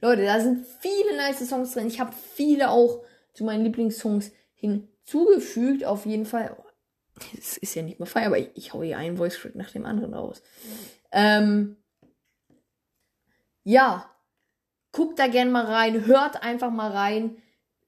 Leute, 0.00 0.24
da 0.24 0.40
sind 0.40 0.66
viele 0.80 1.16
nice 1.16 1.48
Songs 1.48 1.72
drin. 1.72 1.86
Ich 1.86 2.00
habe 2.00 2.12
viele 2.12 2.70
auch 2.70 3.04
zu 3.32 3.44
meinen 3.44 3.64
Lieblingssongs 3.64 4.32
hinzugefügt, 4.54 5.84
auf 5.84 6.06
jeden 6.06 6.26
Fall. 6.26 6.56
Oh, 6.58 6.64
das 7.34 7.56
ist 7.56 7.74
ja 7.74 7.82
nicht 7.82 8.00
mehr 8.00 8.06
feier, 8.06 8.26
aber 8.26 8.38
ich, 8.38 8.50
ich 8.54 8.72
hau 8.72 8.82
hier 8.82 8.98
einen 8.98 9.16
Voice 9.16 9.38
Track 9.38 9.54
nach 9.54 9.70
dem 9.70 9.86
anderen 9.86 10.14
raus. 10.14 10.42
Ähm, 11.12 11.76
ja, 13.62 14.10
guckt 14.92 15.18
da 15.18 15.28
gern 15.28 15.52
mal 15.52 15.66
rein, 15.66 16.06
hört 16.06 16.42
einfach 16.42 16.70
mal 16.70 16.90
rein. 16.90 17.40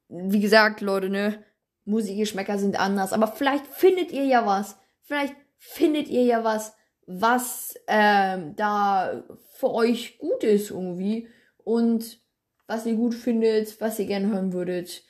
Wie 0.09 0.41
gesagt, 0.41 0.81
Leute, 0.81 1.09
ne? 1.09 1.45
Musikgeschmäcker 1.85 2.59
sind 2.59 2.79
anders, 2.79 3.13
aber 3.13 3.29
vielleicht 3.29 3.67
findet 3.67 4.13
ihr 4.13 4.25
ja 4.25 4.45
was. 4.45 4.77
Vielleicht 5.03 5.35
findet 5.59 6.09
ihr 6.09 6.23
ja 6.23 6.43
was, 6.45 6.75
was 7.07 7.75
ähm, 7.87 8.55
da 8.57 9.25
für 9.55 9.71
euch 9.73 10.19
gut 10.19 10.43
ist 10.43 10.71
irgendwie 10.71 11.29
und 11.59 12.21
was 12.67 12.87
ihr 12.87 12.95
gut 12.95 13.15
findet, 13.15 13.81
was 13.81 13.99
ihr 13.99 14.07
gerne 14.07 14.29
hören 14.29 14.53
würdet. 14.53 15.05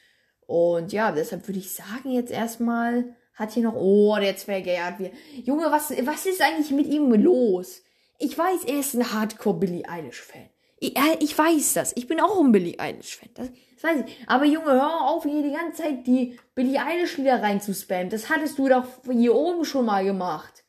Und 0.46 0.92
ja, 0.92 1.12
deshalb 1.12 1.48
würde 1.48 1.58
ich 1.58 1.74
sagen, 1.74 2.12
jetzt 2.12 2.30
erstmal 2.30 3.16
hat 3.34 3.52
hier 3.52 3.64
noch, 3.64 3.74
oh, 3.74 4.16
der 4.18 4.36
Zwerge 4.36 4.82
hat 4.82 4.98
wir. 4.98 5.10
Junge, 5.42 5.70
was, 5.70 5.90
was 5.90 6.26
ist 6.26 6.42
eigentlich 6.42 6.70
mit 6.70 6.86
ihm 6.86 7.12
los? 7.12 7.82
Ich 8.18 8.36
weiß, 8.36 8.64
er 8.64 8.80
ist 8.80 8.94
ein 8.94 9.12
Hardcore 9.12 9.58
Billie 9.58 9.88
Eilish 9.88 10.22
Fan. 10.22 10.48
Ich, 10.78 10.94
ich 11.20 11.36
weiß 11.38 11.74
das. 11.74 11.92
Ich 11.96 12.06
bin 12.06 12.20
auch 12.20 12.38
ein 12.38 12.52
Billie 12.52 12.78
Eilish 12.78 13.16
Fan. 13.16 13.30
Das, 13.34 13.48
das 13.74 13.84
weiß 13.84 14.04
ich. 14.06 14.28
Aber 14.28 14.44
Junge, 14.44 14.72
hör 14.72 15.08
auf, 15.08 15.24
hier 15.24 15.42
die 15.42 15.52
ganze 15.52 15.82
Zeit 15.82 16.06
die 16.06 16.38
Billie 16.54 16.80
Eilish 16.80 17.16
Lieder 17.16 17.42
reinzuspammen. 17.42 18.10
Das 18.10 18.28
hattest 18.28 18.58
du 18.58 18.68
doch 18.68 18.86
hier 19.10 19.34
oben 19.34 19.64
schon 19.64 19.86
mal 19.86 20.04
gemacht. 20.04 20.64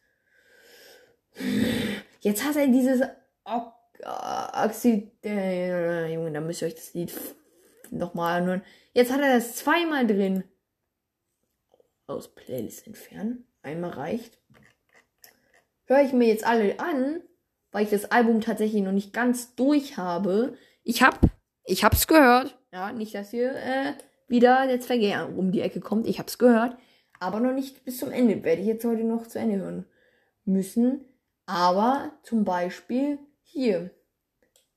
Jetzt 2.21 2.45
hat 2.45 2.55
er 2.55 2.67
dieses 2.67 3.01
Accident. 4.03 5.11
Äh, 5.23 6.13
Junge, 6.13 6.31
da 6.31 6.41
müsst 6.41 6.61
ihr 6.61 6.67
euch 6.67 6.75
das 6.75 6.93
Lied 6.93 7.13
nochmal 7.91 8.41
anhören. 8.41 8.63
Jetzt 8.93 9.11
hat 9.11 9.21
er 9.21 9.35
das 9.35 9.55
zweimal 9.55 10.07
drin. 10.07 10.43
Aus 12.07 12.33
Playlist 12.33 12.87
entfernen. 12.87 13.45
Einmal 13.61 13.91
reicht. 13.91 14.39
Höre 15.85 16.01
ich 16.01 16.13
mir 16.13 16.27
jetzt 16.27 16.45
alle 16.45 16.79
an, 16.79 17.21
weil 17.71 17.83
ich 17.83 17.89
das 17.89 18.11
Album 18.11 18.41
tatsächlich 18.41 18.81
noch 18.81 18.91
nicht 18.91 19.13
ganz 19.13 19.55
durch 19.55 19.97
habe. 19.97 20.57
Ich 20.83 21.01
hab, 21.01 21.19
ich 21.63 21.83
hab's 21.83 22.07
gehört. 22.07 22.57
Ja, 22.71 22.91
nicht, 22.91 23.13
dass 23.13 23.31
hier 23.31 23.51
äh, 23.55 23.93
wieder 24.27 24.67
der 24.67 24.79
Zwerge 24.79 25.27
um 25.35 25.51
die 25.51 25.61
Ecke 25.61 25.79
kommt. 25.79 26.07
Ich 26.07 26.19
hab's 26.19 26.37
gehört. 26.37 26.77
Aber 27.19 27.39
noch 27.39 27.53
nicht 27.53 27.83
bis 27.83 27.97
zum 27.97 28.11
Ende. 28.11 28.43
Werde 28.43 28.61
ich 28.61 28.67
jetzt 28.67 28.85
heute 28.85 29.03
noch 29.03 29.27
zu 29.27 29.39
Ende 29.39 29.57
hören 29.57 29.85
müssen. 30.45 31.05
Aber 31.45 32.11
zum 32.23 32.43
Beispiel 32.43 33.19
hier. 33.41 33.91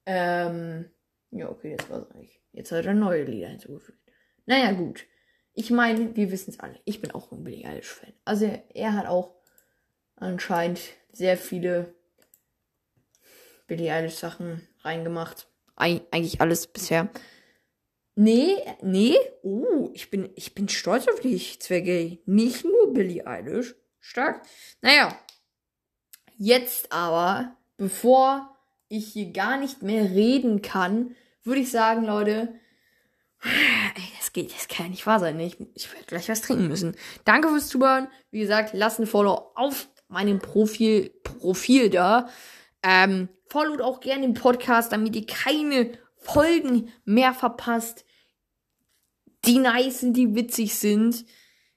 Ähm, 0.06 0.90
ja, 1.30 1.48
okay, 1.48 1.76
das 1.76 1.90
war's 1.90 2.10
eigentlich. 2.10 2.40
Jetzt 2.52 2.72
hat 2.72 2.86
er 2.86 2.94
neue 2.94 3.24
Lieder 3.24 3.48
hinzugefügt. 3.48 3.98
Naja, 4.46 4.72
gut. 4.72 5.04
Ich 5.52 5.70
meine, 5.70 6.16
wir 6.16 6.30
wissen 6.30 6.50
es 6.50 6.60
alle. 6.60 6.80
Ich 6.84 7.00
bin 7.00 7.10
auch 7.10 7.30
ein 7.32 7.44
Billie 7.44 7.66
Eilish-Fan. 7.66 8.12
Also 8.24 8.50
er 8.72 8.94
hat 8.94 9.06
auch 9.06 9.34
anscheinend 10.16 10.80
sehr 11.12 11.36
viele 11.36 11.94
Billie 13.70 13.92
Eilish-Sachen 13.92 14.66
reingemacht. 14.80 15.46
Eig 15.76 16.02
eigentlich 16.10 16.40
alles 16.40 16.66
bisher. 16.66 17.08
Nee, 18.16 18.56
nee. 18.82 19.14
Oh, 19.42 19.90
ich 19.94 20.10
bin, 20.10 20.28
ich 20.34 20.56
bin 20.56 20.68
stolz 20.68 21.06
auf 21.06 21.20
dich, 21.20 21.62
Zwerge. 21.62 22.18
Nicht 22.26 22.64
nur 22.64 22.92
Billie 22.92 23.24
Eilish. 23.24 23.76
Stark. 24.00 24.42
Naja. 24.82 25.16
Jetzt 26.36 26.90
aber, 26.90 27.56
bevor 27.76 28.56
ich 28.88 29.12
hier 29.12 29.30
gar 29.30 29.56
nicht 29.56 29.82
mehr 29.82 30.02
reden 30.10 30.62
kann, 30.62 31.14
würde 31.44 31.60
ich 31.60 31.70
sagen, 31.70 32.04
Leute, 32.04 32.52
ey, 33.44 34.02
das 34.18 34.32
geht, 34.32 34.52
das 34.52 34.66
kann 34.66 34.86
ja 34.86 34.90
nicht 34.90 35.06
wahr 35.06 35.20
sein. 35.20 35.38
Ich, 35.38 35.58
ich 35.76 35.92
werde 35.92 36.06
gleich 36.06 36.28
was 36.28 36.40
trinken 36.40 36.66
müssen. 36.66 36.96
Danke 37.24 37.48
fürs 37.50 37.68
Zuhören. 37.68 38.08
Wie 38.32 38.40
gesagt, 38.40 38.74
lasst 38.74 38.98
ein 38.98 39.06
Follow 39.06 39.52
auf 39.54 39.88
meinem 40.08 40.40
Profil, 40.40 41.10
Profil 41.22 41.88
da. 41.88 42.28
Ähm, 42.82 43.28
followt 43.50 43.80
auch 43.80 44.00
gerne 44.00 44.22
den 44.22 44.34
Podcast, 44.34 44.92
damit 44.92 45.14
ihr 45.16 45.26
keine 45.26 45.90
Folgen 46.16 46.92
mehr 47.04 47.34
verpasst, 47.34 48.04
die 49.44 49.58
nice 49.58 50.00
sind, 50.00 50.16
die 50.16 50.34
witzig 50.34 50.74
sind. 50.76 51.24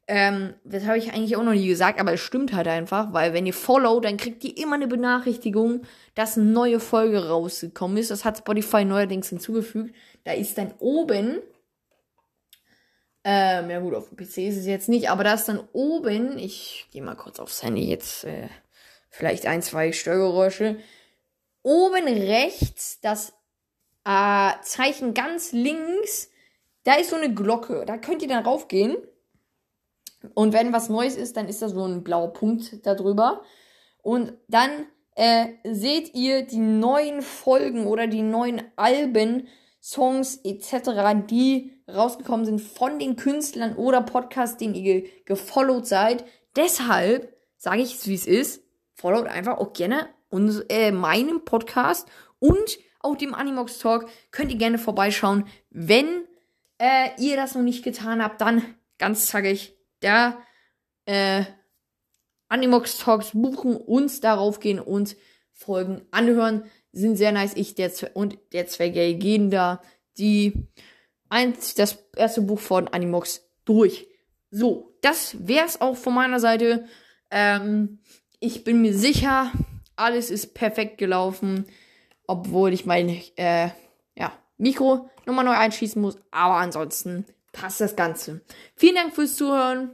Ähm, 0.06 0.54
das 0.66 0.86
habe 0.86 0.98
ich 0.98 1.14
eigentlich 1.14 1.38
auch 1.38 1.44
noch 1.44 1.54
nie 1.54 1.68
gesagt, 1.68 2.00
aber 2.00 2.14
es 2.14 2.20
stimmt 2.20 2.54
halt 2.54 2.68
einfach, 2.68 3.14
weil 3.14 3.34
wenn 3.34 3.46
ihr 3.46 3.54
follow, 3.54 4.02
dann 4.02 4.18
kriegt 4.18 4.44
ihr 4.44 4.58
immer 4.58 4.76
eine 4.76 4.88
Benachrichtigung, 4.88 5.84
dass 6.14 6.38
eine 6.38 6.50
neue 6.50 6.82
Folge 6.82 7.30
rausgekommen 7.30 7.98
ist. 7.98 8.12
Das 8.12 8.26
hat 8.26 8.38
Spotify 8.38 8.84
neuerdings 8.84 9.30
hinzugefügt. 9.30 9.96
Da 10.26 10.34
ist 10.34 10.58
dann 10.58 10.74
oben, 10.80 11.40
ähm, 13.24 13.70
ja 13.70 13.80
gut, 13.80 13.96
auf 13.96 14.10
dem 14.10 14.18
PC 14.18 14.40
ist 14.40 14.58
es 14.58 14.66
jetzt 14.66 14.90
nicht, 14.90 15.10
aber 15.10 15.24
da 15.24 15.36
ist 15.36 15.48
dann 15.48 15.62
oben, 15.72 16.38
ich 16.38 16.88
gehe 16.92 17.02
mal 17.02 17.16
kurz 17.16 17.40
aufs 17.40 17.64
Handy 17.64 17.90
jetzt, 17.90 18.26
äh, 18.26 18.50
vielleicht 19.10 19.46
ein, 19.46 19.62
zwei 19.62 19.94
Störgeräusche. 19.94 20.78
Oben 21.64 22.06
rechts 22.06 23.00
das 23.02 23.34
äh, 24.06 24.52
Zeichen 24.62 25.14
ganz 25.14 25.52
links, 25.52 26.30
da 26.84 26.96
ist 26.96 27.10
so 27.10 27.16
eine 27.16 27.34
Glocke. 27.34 27.86
Da 27.86 27.98
könnt 27.98 28.22
ihr 28.22 28.28
dann 28.28 28.44
raufgehen. 28.44 28.98
Und 30.34 30.54
wenn 30.54 30.74
was 30.74 30.90
Neues 30.90 31.16
ist, 31.16 31.38
dann 31.38 31.48
ist 31.48 31.62
da 31.62 31.70
so 31.70 31.86
ein 31.86 32.04
blauer 32.04 32.34
Punkt 32.34 32.86
darüber. 32.86 33.44
Und 34.02 34.34
dann 34.48 34.88
äh, 35.16 35.48
seht 35.64 36.14
ihr 36.14 36.46
die 36.46 36.58
neuen 36.58 37.22
Folgen 37.22 37.88
oder 37.88 38.08
die 38.08 38.22
neuen 38.22 38.64
Alben, 38.76 39.48
Songs 39.82 40.40
etc., 40.46 41.26
die 41.30 41.74
rausgekommen 41.94 42.46
sind 42.46 42.62
von 42.62 43.00
den 43.00 43.18
Künstlern 43.18 43.76
oder 43.76 44.02
Podcasts, 44.02 44.58
denen 44.58 44.76
ihr 44.76 45.04
gefollowt 45.26 45.86
seid. 45.86 46.24
Deshalb 46.56 47.36
sage 47.58 47.82
ich 47.82 47.96
es, 47.96 48.08
wie 48.08 48.16
es 48.16 48.26
ist. 48.26 48.64
Followt 48.94 49.28
einfach 49.28 49.58
auch 49.58 49.74
gerne 49.74 50.08
uns, 50.34 50.60
äh, 50.70 50.92
meinem 50.92 51.46
Podcast 51.46 52.08
und 52.40 52.80
auch 53.00 53.16
dem 53.16 53.34
Animox 53.34 53.80
Talk. 53.80 54.10
Könnt 54.32 54.52
ihr 54.52 54.58
gerne 54.58 54.78
vorbeischauen. 54.78 55.46
Wenn 55.70 56.26
äh, 56.80 57.10
ihr 57.20 57.36
das 57.36 57.56
noch 57.56 57.62
nicht 57.62 57.84
getan 57.84 58.24
habt, 58.24 58.42
dann 58.42 58.64
ganz 58.98 59.28
zackig 59.28 59.78
der 60.02 60.38
äh, 61.06 61.44
Animox 62.48 62.98
Talks 62.98 63.32
buchen, 63.34 63.76
uns 63.76 64.20
darauf 64.20 64.60
gehen 64.60 64.80
und 64.80 65.16
Folgen 65.52 66.02
anhören. 66.12 66.64
Sind 66.92 67.16
sehr 67.16 67.32
nice. 67.32 67.54
Ich 67.56 67.76
der 67.76 67.92
und 68.14 68.38
der 68.54 68.68
Zwerge 68.68 69.16
gehen 69.16 69.50
da 69.50 69.82
die 70.18 70.68
eins, 71.30 71.74
das 71.76 71.98
erste 72.16 72.42
Buch 72.42 72.60
von 72.60 72.88
Animox 72.88 73.50
durch. 73.66 74.08
So, 74.52 74.96
das 75.02 75.48
wär's 75.48 75.82
auch 75.82 75.98
von 75.98 76.14
meiner 76.14 76.40
Seite. 76.40 76.86
Ähm, 77.32 78.00
ich 78.40 78.64
bin 78.64 78.82
mir 78.82 78.94
sicher, 78.94 79.52
alles 79.96 80.30
ist 80.30 80.54
perfekt 80.54 80.98
gelaufen, 80.98 81.66
obwohl 82.28 82.74
ich 82.74 82.86
mein 82.86 83.10
äh, 83.36 83.70
ja, 84.16 84.34
Mikro 84.58 85.10
nochmal 85.26 85.46
neu 85.46 85.58
einschießen 85.58 86.02
muss. 86.02 86.18
Aber 86.32 86.56
ansonsten 86.56 87.26
passt 87.52 87.82
das 87.82 87.96
Ganze. 87.96 88.42
Vielen 88.76 88.96
Dank 88.96 89.14
fürs 89.14 89.36
Zuhören. 89.36 89.92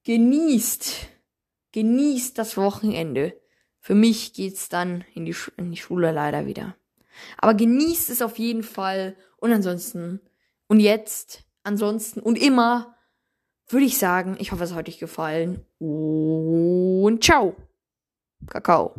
Genießt, 0.07 1.09
genießt 1.73 2.39
das 2.39 2.57
Wochenende. 2.57 3.41
Für 3.81 3.97
mich 3.97 4.35
geht's 4.35 4.69
dann 4.69 5.05
in 5.15 5.25
die, 5.25 5.35
in 5.57 5.73
die 5.73 5.77
Schule 5.77 6.13
leider 6.13 6.47
wieder. 6.47 6.77
Aber 7.39 7.55
genießt 7.55 8.11
es 8.11 8.23
auf 8.23 8.39
jeden 8.39 8.63
Fall. 8.63 9.17
Und 9.39 9.51
ansonsten, 9.53 10.21
und 10.69 10.79
jetzt, 10.79 11.45
ansonsten 11.65 12.21
und 12.21 12.39
immer, 12.39 12.95
würde 13.67 13.87
ich 13.87 13.99
sagen, 13.99 14.37
ich 14.39 14.53
hoffe, 14.53 14.63
es 14.63 14.75
hat 14.75 14.89
euch 14.89 15.01
gefallen. 15.01 15.67
Und 15.81 17.25
ciao. 17.25 17.57
Kakao. 18.47 18.95